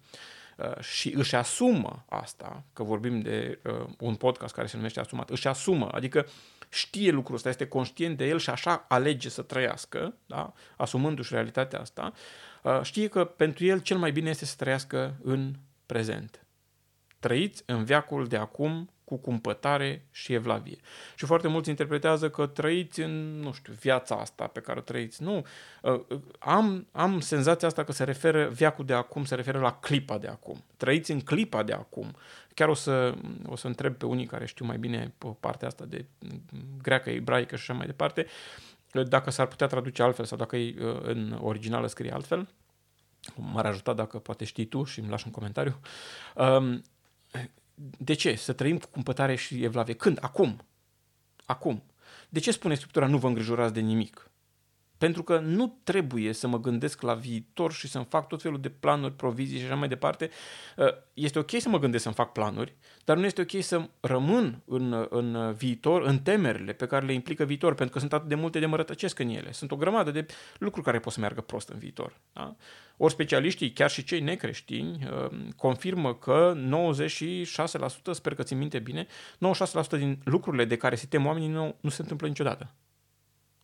uh, 0.57 0.81
și 0.81 1.15
își 1.15 1.35
asumă 1.35 2.05
asta, 2.09 2.63
că 2.73 2.83
vorbim 2.83 3.21
de 3.21 3.59
uh, 3.65 3.87
un 3.99 4.15
podcast 4.15 4.55
care 4.55 4.67
se 4.67 4.77
numește 4.77 5.01
Asumat, 5.01 5.31
își 5.31 5.49
asumă, 5.49 5.89
adică 5.93 6.27
știe 6.69 7.11
lucrul 7.11 7.37
ăsta, 7.37 7.49
este 7.49 7.69
conștient 7.69 8.17
de 8.17 8.27
el 8.27 8.39
și 8.39 8.51
așa 8.51 8.85
alege 8.89 9.29
să 9.29 9.43
trăiască, 9.43 10.15
da? 10.27 10.53
asumându-și 10.77 11.33
realitatea 11.33 11.81
asta, 11.81 12.13
uh, 12.63 12.81
știe 12.83 13.09
că 13.09 13.25
pentru 13.25 13.65
el 13.65 13.81
cel 13.81 13.99
mai 13.99 14.13
bine 14.13 14.31
este 14.31 14.45
să 14.45 14.55
trăiască 14.57 15.17
în 15.23 15.55
prezent. 15.87 16.47
Trăiți 17.19 17.63
în 17.67 17.85
veacul 17.85 18.27
de 18.27 18.37
acum 18.37 18.91
cu 19.07 19.17
cumpătare 19.17 20.07
și 20.11 20.33
evlavie. 20.33 20.79
Și 21.15 21.27
foarte 21.27 21.49
mulți 21.49 21.69
interpretează 21.69 22.31
că 22.31 22.47
trăiți 22.47 23.01
în, 23.01 23.41
nu 23.41 23.53
știu, 23.53 23.73
viața 23.73 24.15
asta 24.15 24.47
pe 24.47 24.61
care 24.61 24.79
o 24.79 24.83
trăiți. 24.83 25.23
Nu. 25.23 25.47
Uh, 25.83 26.01
am, 26.39 26.87
am 26.93 27.21
senzația 27.21 27.69
asta 27.69 27.85
că 27.85 27.93
se 27.93 28.05
referă, 28.05 28.49
viacul 28.49 28.85
de 28.85 28.93
acum 28.93 29.25
se 29.25 29.35
referă 29.35 29.59
la 29.59 29.79
clipa 29.79 30.19
de 30.19 30.27
acum. 30.27 30.65
Trăiți 30.77 31.11
în 31.11 31.21
clipa 31.21 31.63
de 31.63 31.73
acum. 31.73 32.17
Chiar 32.55 32.69
o 32.69 32.75
să, 32.75 33.15
o 33.47 33.57
să 33.57 33.67
întreb 33.67 33.95
pe 33.95 34.07
unii 34.07 34.27
care 34.27 34.47
știu 34.47 34.65
mai 34.65 34.79
bine 34.79 35.15
pe 35.19 35.37
partea 35.41 35.69
asta 35.69 35.85
de 35.85 36.05
greacă, 36.83 37.11
ebraică 37.11 37.57
și 37.57 37.63
așa 37.71 37.79
mai 37.79 37.87
departe, 37.87 38.27
dacă 38.91 39.31
s-ar 39.31 39.47
putea 39.47 39.67
traduce 39.67 40.03
altfel 40.03 40.25
sau 40.25 40.39
dacă 40.39 40.57
e 40.57 40.75
uh, 40.85 41.01
în 41.03 41.39
originală 41.41 41.87
scrie 41.87 42.13
altfel. 42.13 42.49
M-ar 43.35 43.67
ajuta 43.67 43.93
dacă 43.93 44.19
poate 44.19 44.45
știi 44.45 44.65
tu 44.65 44.85
și 44.85 45.01
îmi 45.01 45.09
lași 45.09 45.27
un 45.27 45.33
comentariu. 45.33 45.81
Um, 46.35 46.83
de 47.99 48.15
ce? 48.15 48.35
Să 48.35 48.53
trăim 48.53 48.79
cu 48.79 48.89
cumpătare 48.89 49.35
și 49.35 49.65
evlavie. 49.65 49.95
Când? 49.95 50.19
Acum. 50.21 50.65
Acum. 51.45 51.83
De 52.29 52.41
ce 52.41 52.51
spune 52.51 52.75
Scriptura 52.75 53.07
nu 53.07 53.19
vă 53.19 53.27
îngrijorați 53.27 53.73
de 53.73 53.81
nimic? 53.81 54.31
Pentru 54.99 55.23
că 55.23 55.39
nu 55.39 55.79
trebuie 55.85 56.33
să 56.33 56.49
mă 56.49 56.61
gândesc 56.61 57.03
la 57.03 57.15
viitor 57.15 57.73
și 57.73 57.89
să-mi 57.89 58.07
fac 58.09 58.29
tot 58.29 58.43
felul 58.43 58.61
de 58.61 58.69
planuri, 58.69 59.13
provizii 59.13 59.59
și 59.59 59.65
așa 59.65 59.75
mai 59.75 59.89
departe. 59.89 60.31
Uh, 60.77 60.87
este 61.15 61.39
ok 61.39 61.51
să 61.59 61.69
mă 61.69 61.79
gândesc 61.79 62.03
să-mi 62.03 62.15
fac 62.15 62.33
planuri, 62.33 62.77
dar 63.05 63.17
nu 63.17 63.25
este 63.25 63.41
ok 63.41 63.63
să 63.63 63.89
rămân 64.01 64.63
în, 64.65 65.07
în 65.11 65.53
viitor, 65.53 66.03
în 66.03 66.19
temerile 66.19 66.73
pe 66.73 66.87
care 66.87 67.07
le 67.07 67.13
implică 67.13 67.45
viitor, 67.45 67.75
pentru 67.75 67.95
că 67.95 68.01
sunt 68.01 68.13
atât 68.13 68.29
de 68.29 68.35
multe 68.35 68.59
de 68.59 68.67
mă 68.67 68.77
rătăcesc 68.77 69.19
în 69.19 69.29
ele. 69.29 69.53
Sunt 69.53 69.71
o 69.71 69.77
grămadă 69.77 70.11
de 70.11 70.27
lucruri 70.59 70.87
care 70.87 71.01
pot 71.01 71.13
să 71.13 71.21
meargă 71.21 71.41
prost 71.41 71.69
în 71.69 71.79
viitor. 71.79 72.21
Da? 72.33 72.57
Ori 72.97 73.13
specialiștii, 73.13 73.73
chiar 73.73 73.91
și 73.91 74.05
cei 74.05 74.21
necreștini, 74.21 75.09
uh, 75.11 75.39
confirmă 75.57 76.15
că 76.15 76.55
96%, 76.57 78.13
sper 78.13 78.35
că 78.35 78.43
țin 78.43 78.59
minte 78.59 78.79
bine, 78.79 79.07
96% 79.39 79.97
din 79.99 80.19
lucrurile 80.25 80.65
de 80.65 80.77
care 80.77 80.95
se 80.95 81.07
tem 81.07 81.27
oamenii 81.27 81.49
nu, 81.49 81.77
nu 81.81 81.91
se 81.91 82.03
întâmplă 82.03 82.27
niciodată. 82.27 82.75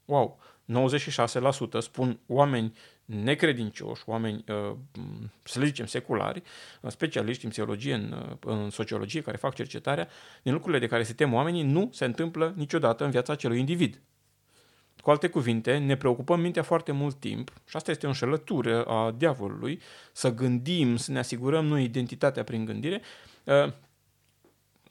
Wow! 0.05 0.39
96% 0.73 1.79
spun 1.81 2.19
oameni 2.27 2.73
necredincioși, 3.05 4.03
oameni, 4.07 4.45
uh, 4.49 4.77
să 5.43 5.59
le 5.59 5.65
zicem, 5.65 5.87
seculari, 5.87 6.43
uh, 6.81 6.91
specialiști 6.91 7.45
în 7.45 7.51
psihologie, 7.51 7.95
în, 7.95 8.13
uh, 8.13 8.37
în 8.41 8.71
sociologie, 8.71 9.21
care 9.21 9.37
fac 9.37 9.55
cercetarea, 9.55 10.09
din 10.43 10.53
lucrurile 10.53 10.81
de 10.81 10.87
care 10.87 11.03
se 11.03 11.13
tem 11.13 11.35
oamenii 11.35 11.63
nu 11.63 11.91
se 11.93 12.05
întâmplă 12.05 12.53
niciodată 12.57 13.05
în 13.05 13.11
viața 13.11 13.33
acelui 13.33 13.59
individ. 13.59 14.01
Cu 15.01 15.11
alte 15.11 15.29
cuvinte, 15.29 15.79
ne 15.79 15.97
preocupăm 15.97 16.41
mintea 16.41 16.63
foarte 16.63 16.93
mult 16.93 17.21
timp 17.21 17.53
și 17.69 17.77
asta 17.77 17.91
este 17.91 18.07
o 18.07 18.09
înșelătură 18.09 18.85
a 18.85 19.11
diavolului, 19.11 19.81
să 20.13 20.35
gândim, 20.35 20.97
să 20.97 21.13
ne 21.13 21.19
asigurăm 21.19 21.65
noi 21.65 21.85
identitatea 21.85 22.45
prin 22.45 22.65
gândire, 22.65 23.01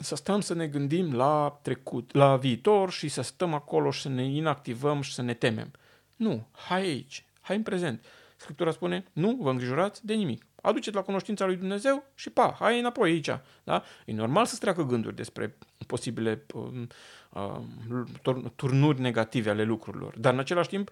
să 0.02 0.16
stăm 0.16 0.42
să 0.42 0.54
ne 0.54 0.68
gândim 0.68 1.14
la 1.14 1.60
trecut, 1.62 2.14
la 2.14 2.38
viitor 2.38 2.92
și 2.92 3.08
să 3.08 3.22
stăm 3.22 3.54
acolo 3.54 3.92
și 3.92 4.02
să 4.02 4.10
ne 4.10 4.24
inactivăm 4.24 5.02
și 5.02 5.14
să 5.14 5.22
ne 5.22 5.34
temem. 5.34 5.72
Nu, 6.16 6.48
hai 6.52 6.82
aici, 6.82 7.26
hai 7.42 7.56
în 7.56 7.64
prezent. 7.64 8.06
Scriptura 8.36 8.72
spune, 8.72 9.06
nu 9.14 9.38
vă 9.42 9.50
îngrijorați 9.50 10.06
de 10.06 10.14
nimic. 10.14 10.46
Aduceți 10.62 10.96
la 10.96 11.02
cunoștința 11.02 11.46
lui 11.46 11.56
Dumnezeu 11.56 12.04
și 12.16 12.30
pa, 12.30 12.56
hai 12.60 12.80
înapoi 12.80 13.12
aici. 13.12 13.30
Da? 13.64 13.84
E 14.06 14.14
normal 14.14 14.46
să-ți 14.46 14.60
treacă 14.60 14.84
gânduri 14.84 15.16
despre 15.16 15.58
posibile 15.88 16.46
uh, 16.54 16.88
uh, 17.30 18.46
turnuri 18.56 19.00
negative 19.00 19.50
ale 19.50 19.64
lucrurilor, 19.64 20.18
dar 20.18 20.34
în 20.34 20.40
același 20.40 20.70
timp 20.70 20.90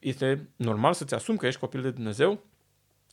este 0.00 0.48
normal 0.56 0.92
să-ți 0.92 1.14
asumi 1.14 1.38
că 1.38 1.46
ești 1.46 1.60
copil 1.60 1.82
de 1.82 1.90
Dumnezeu 1.90 2.44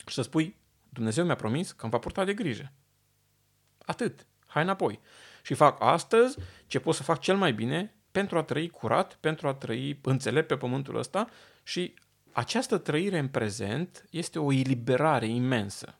și 0.06 0.14
să 0.14 0.22
spui, 0.22 0.56
Dumnezeu 0.88 1.24
mi-a 1.24 1.34
promis 1.34 1.72
că 1.72 1.82
îmi 1.82 1.90
va 1.90 1.98
purta 1.98 2.24
de 2.24 2.34
grijă. 2.34 2.72
Atât. 3.84 4.26
Hai 4.46 4.62
înapoi 4.62 5.00
și 5.42 5.54
fac 5.54 5.76
astăzi 5.82 6.38
ce 6.66 6.80
pot 6.80 6.94
să 6.94 7.02
fac 7.02 7.20
cel 7.20 7.36
mai 7.36 7.52
bine 7.52 7.94
pentru 8.10 8.38
a 8.38 8.42
trăi 8.42 8.68
curat, 8.68 9.14
pentru 9.20 9.48
a 9.48 9.54
trăi 9.54 9.98
înțelept 10.02 10.46
pe 10.46 10.56
pământul 10.56 10.96
ăsta 10.96 11.28
și 11.62 11.94
această 12.32 12.78
trăire 12.78 13.18
în 13.18 13.28
prezent 13.28 14.04
este 14.10 14.38
o 14.38 14.52
eliberare 14.52 15.26
imensă. 15.26 15.96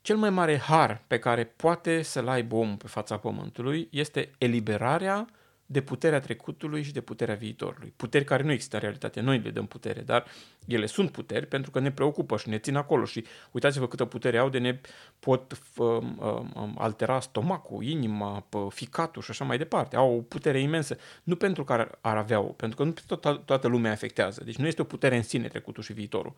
Cel 0.00 0.16
mai 0.16 0.30
mare 0.30 0.58
har 0.58 1.02
pe 1.06 1.18
care 1.18 1.44
poate 1.44 2.02
să-l 2.02 2.28
aibă 2.28 2.54
omul 2.54 2.76
pe 2.76 2.86
fața 2.86 3.18
pământului 3.18 3.88
este 3.90 4.30
eliberarea 4.38 5.26
de 5.70 5.80
puterea 5.80 6.20
trecutului 6.20 6.82
și 6.82 6.92
de 6.92 7.00
puterea 7.00 7.34
viitorului. 7.34 7.92
Puteri 7.96 8.24
care 8.24 8.42
nu 8.42 8.52
există 8.52 8.76
în 8.76 8.82
realitate, 8.82 9.20
noi 9.20 9.38
le 9.38 9.50
dăm 9.50 9.66
putere, 9.66 10.00
dar 10.00 10.24
ele 10.66 10.86
sunt 10.86 11.10
puteri 11.10 11.46
pentru 11.46 11.70
că 11.70 11.80
ne 11.80 11.90
preocupă 11.90 12.36
și 12.36 12.48
ne 12.48 12.58
țin 12.58 12.76
acolo 12.76 13.04
și 13.04 13.24
uitați-vă 13.50 13.88
câtă 13.88 14.04
putere 14.04 14.38
au 14.38 14.48
de 14.48 14.58
ne 14.58 14.80
pot 15.18 15.58
um, 15.76 16.18
um, 16.54 16.74
altera 16.78 17.20
stomacul, 17.20 17.82
inima, 17.82 18.46
ficatul 18.68 19.22
și 19.22 19.30
așa 19.30 19.44
mai 19.44 19.58
departe. 19.58 19.96
Au 19.96 20.16
o 20.16 20.20
putere 20.20 20.60
imensă, 20.60 20.96
nu 21.22 21.36
pentru 21.36 21.64
că 21.64 21.72
ar, 21.72 21.98
ar 22.00 22.16
avea-o, 22.16 22.46
pentru 22.46 22.76
că 22.76 22.84
nu 22.84 22.94
tot, 23.06 23.44
toată 23.44 23.68
lumea 23.68 23.92
afectează. 23.92 24.44
Deci 24.44 24.56
nu 24.56 24.66
este 24.66 24.82
o 24.82 24.84
putere 24.84 25.16
în 25.16 25.22
sine 25.22 25.48
trecutul 25.48 25.82
și 25.82 25.92
viitorul, 25.92 26.34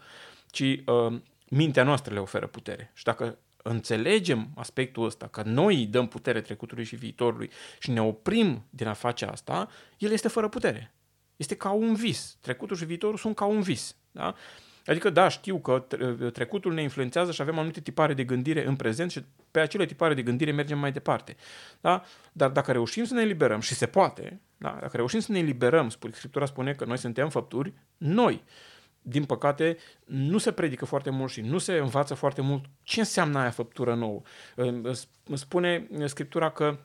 ci 0.47 0.61
uh, 0.61 1.21
mintea 1.49 1.83
noastră 1.83 2.15
le 2.15 2.21
oferă 2.21 2.47
putere. 2.47 2.91
Și 2.95 3.05
dacă 3.05 3.39
înțelegem 3.63 4.49
aspectul 4.55 5.05
ăsta, 5.05 5.27
că 5.27 5.43
noi 5.45 5.75
îi 5.75 5.87
dăm 5.87 6.09
putere 6.09 6.41
trecutului 6.41 6.85
și 6.85 6.97
viitorului 6.97 7.51
și 7.79 7.91
ne 7.91 8.03
oprim 8.03 8.67
din 8.71 8.87
a 8.87 8.93
face 8.93 9.25
asta, 9.25 9.69
el 9.99 10.11
este 10.11 10.29
fără 10.29 10.49
putere. 10.49 10.95
Este 11.37 11.57
ca 11.57 11.71
un 11.71 11.95
vis. 11.95 12.37
Trecutul 12.41 12.77
și 12.77 12.85
viitorul 12.85 13.19
sunt 13.19 13.37
ca 13.37 13.45
un 13.45 13.61
vis. 13.61 13.97
Da? 14.11 14.35
Adică, 14.87 15.11
da, 15.11 15.29
știu 15.29 15.59
că 15.59 15.87
trecutul 16.33 16.73
ne 16.73 16.83
influențează 16.83 17.33
și 17.33 17.41
avem 17.41 17.59
anumite 17.59 17.81
tipare 17.81 18.15
de 18.15 18.25
gândire 18.25 18.67
în 18.67 18.77
prezent 18.77 19.11
și 19.11 19.25
pe 19.51 19.61
acele 19.61 19.87
tipare 19.87 20.15
de 20.15 20.23
gândire 20.23 20.53
mergem 20.53 20.79
mai 20.79 20.93
departe. 20.93 21.37
Da? 21.81 22.05
Dar 22.33 22.51
dacă 22.51 22.73
reușim 22.73 23.05
să 23.05 23.15
ne 23.15 23.21
eliberăm, 23.21 23.61
și 23.61 23.75
se 23.75 23.87
poate, 23.87 24.41
da? 24.57 24.79
dacă 24.81 24.97
reușim 24.97 25.21
să 25.21 25.33
ne 25.33 25.39
eliberăm, 25.39 25.89
Scriptura 25.89 26.47
spune 26.47 26.73
că 26.73 26.85
noi 26.85 26.99
suntem 26.99 27.29
făpturi 27.29 27.73
noi 27.97 28.45
din 29.03 29.25
păcate, 29.25 29.77
nu 30.05 30.39
se 30.39 30.53
predică 30.53 30.85
foarte 30.85 31.11
mult 31.11 31.31
și 31.31 31.41
nu 31.41 31.59
se 31.59 31.73
învață 31.73 32.15
foarte 32.15 32.41
mult 32.41 32.65
ce 32.83 33.01
înseamnă 33.01 33.39
aia 33.39 33.51
făptură 33.51 33.95
nouă. 33.95 34.23
Spune 35.35 35.89
Scriptura 36.05 36.51
că 36.51 36.79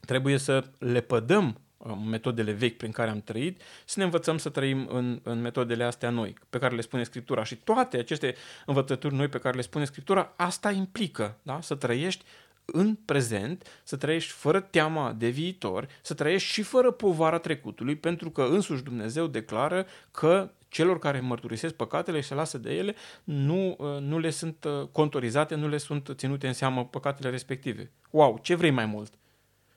trebuie 0.00 0.36
să 0.36 0.64
le 0.78 1.00
pădăm 1.00 1.60
uh, 1.76 1.92
metodele 2.06 2.52
vechi 2.52 2.76
prin 2.76 2.90
care 2.90 3.10
am 3.10 3.20
trăit, 3.20 3.60
să 3.84 3.94
ne 3.98 4.04
învățăm 4.04 4.38
să 4.38 4.48
trăim 4.48 4.86
în, 4.90 5.20
în 5.22 5.40
metodele 5.40 5.84
astea 5.84 6.10
noi, 6.10 6.34
pe 6.50 6.58
care 6.58 6.74
le 6.74 6.80
spune 6.80 7.02
Scriptura. 7.02 7.44
Și 7.44 7.56
toate 7.56 7.96
aceste 7.96 8.34
învățături 8.66 9.14
noi 9.14 9.28
pe 9.28 9.38
care 9.38 9.56
le 9.56 9.62
spune 9.62 9.84
Scriptura, 9.84 10.32
asta 10.36 10.70
implică 10.70 11.38
da? 11.42 11.60
să 11.60 11.74
trăiești 11.74 12.24
în 12.64 12.94
prezent, 12.94 13.80
să 13.82 13.96
trăiești 13.96 14.32
fără 14.32 14.60
teama 14.60 15.12
de 15.12 15.28
viitor, 15.28 15.88
să 16.02 16.14
trăiești 16.14 16.52
și 16.52 16.62
fără 16.62 16.90
povara 16.90 17.38
trecutului, 17.38 17.96
pentru 17.96 18.30
că 18.30 18.42
însuși 18.42 18.82
Dumnezeu 18.82 19.26
declară 19.26 19.86
că 20.10 20.50
celor 20.74 20.98
care 20.98 21.20
mărturisesc 21.20 21.74
păcatele 21.74 22.20
și 22.20 22.28
se 22.28 22.34
lasă 22.34 22.58
de 22.58 22.72
ele, 22.74 22.94
nu, 23.24 23.76
uh, 23.78 24.00
nu 24.00 24.18
le 24.18 24.30
sunt 24.30 24.64
uh, 24.64 24.88
contorizate, 24.92 25.54
nu 25.54 25.68
le 25.68 25.76
sunt 25.76 26.10
ținute 26.14 26.46
în 26.46 26.52
seamă 26.52 26.84
păcatele 26.84 27.30
respective. 27.30 27.90
Wow, 28.10 28.38
ce 28.42 28.54
vrei 28.54 28.70
mai 28.70 28.86
mult? 28.86 29.12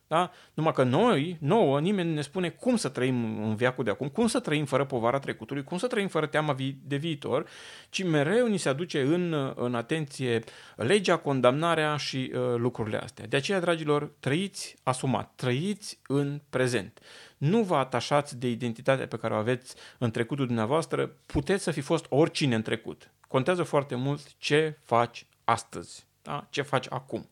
Da? 0.07 0.31
Numai 0.53 0.73
că 0.73 0.83
noi, 0.83 1.38
nouă, 1.39 1.79
nimeni 1.79 2.13
ne 2.13 2.21
spune 2.21 2.49
cum 2.49 2.75
să 2.75 2.89
trăim 2.89 3.43
în 3.43 3.55
viacul 3.55 3.83
de 3.83 3.89
acum, 3.89 4.07
cum 4.07 4.27
să 4.27 4.39
trăim 4.39 4.65
fără 4.65 4.86
povara 4.86 5.19
trecutului, 5.19 5.63
cum 5.63 5.77
să 5.77 5.88
trăim 5.88 6.07
fără 6.07 6.25
teama 6.25 6.53
vi- 6.53 6.77
de 6.83 6.95
viitor, 6.95 7.49
ci 7.89 8.03
mereu 8.03 8.47
ni 8.47 8.57
se 8.57 8.69
aduce 8.69 9.01
în, 9.01 9.53
în 9.55 9.75
atenție 9.75 10.43
legea, 10.75 11.17
condamnarea 11.17 11.95
și 11.97 12.31
uh, 12.33 12.55
lucrurile 12.55 12.97
astea. 12.97 13.25
De 13.27 13.38
aceea, 13.38 13.60
dragilor, 13.60 14.12
trăiți 14.19 14.75
asumat, 14.83 15.31
trăiți 15.36 15.99
în 16.07 16.41
prezent. 16.49 16.99
Nu 17.38 17.63
vă 17.63 17.76
atașați 17.76 18.38
de 18.38 18.50
identitatea 18.50 19.08
pe 19.08 19.17
care 19.17 19.34
o 19.34 19.38
aveți 19.38 19.76
în 19.97 20.12
trecutul 20.12 20.45
dumneavoastră, 20.45 21.08
puteți 21.26 21.63
să 21.63 21.71
fi 21.71 21.82
fost 21.82 22.06
oricine 22.10 22.56
în 22.56 22.62
trecut. 22.62 23.12
Contează 23.28 23.63
foarte 23.63 23.95
mult 23.95 24.38
ce 24.38 24.78
faci 24.84 25.26
astăzi, 25.43 26.06
da? 26.21 26.47
ce 26.50 26.62
faci 26.62 26.86
acum 26.89 27.30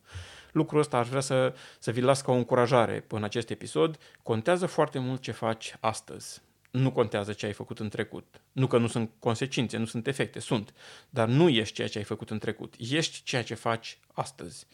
lucrul 0.56 0.80
ăsta 0.80 0.98
aș 0.98 1.08
vrea 1.08 1.20
să, 1.20 1.54
să 1.78 1.90
vi 1.90 2.00
las 2.00 2.20
ca 2.20 2.32
o 2.32 2.34
încurajare 2.34 3.04
în 3.08 3.24
acest 3.24 3.50
episod. 3.50 3.98
Contează 4.22 4.66
foarte 4.66 4.98
mult 4.98 5.20
ce 5.20 5.32
faci 5.32 5.76
astăzi. 5.80 6.42
Nu 6.70 6.92
contează 6.92 7.32
ce 7.32 7.46
ai 7.46 7.52
făcut 7.52 7.78
în 7.78 7.88
trecut. 7.88 8.40
Nu 8.52 8.66
că 8.66 8.78
nu 8.78 8.86
sunt 8.86 9.10
consecințe, 9.18 9.76
nu 9.76 9.84
sunt 9.84 10.06
efecte, 10.06 10.38
sunt. 10.38 10.74
Dar 11.10 11.28
nu 11.28 11.48
ești 11.48 11.74
ceea 11.74 11.88
ce 11.88 11.98
ai 11.98 12.04
făcut 12.04 12.30
în 12.30 12.38
trecut. 12.38 12.74
Ești 12.78 13.22
ceea 13.22 13.42
ce 13.42 13.54
faci 13.54 13.98
astăzi. 14.12 14.66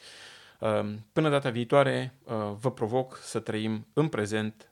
Ehm, 0.60 1.06
până 1.12 1.30
data 1.30 1.50
viitoare, 1.50 2.14
ehm, 2.28 2.58
vă 2.60 2.72
provoc 2.72 3.18
să 3.22 3.38
trăim 3.38 3.86
în 3.92 4.08
prezent, 4.08 4.71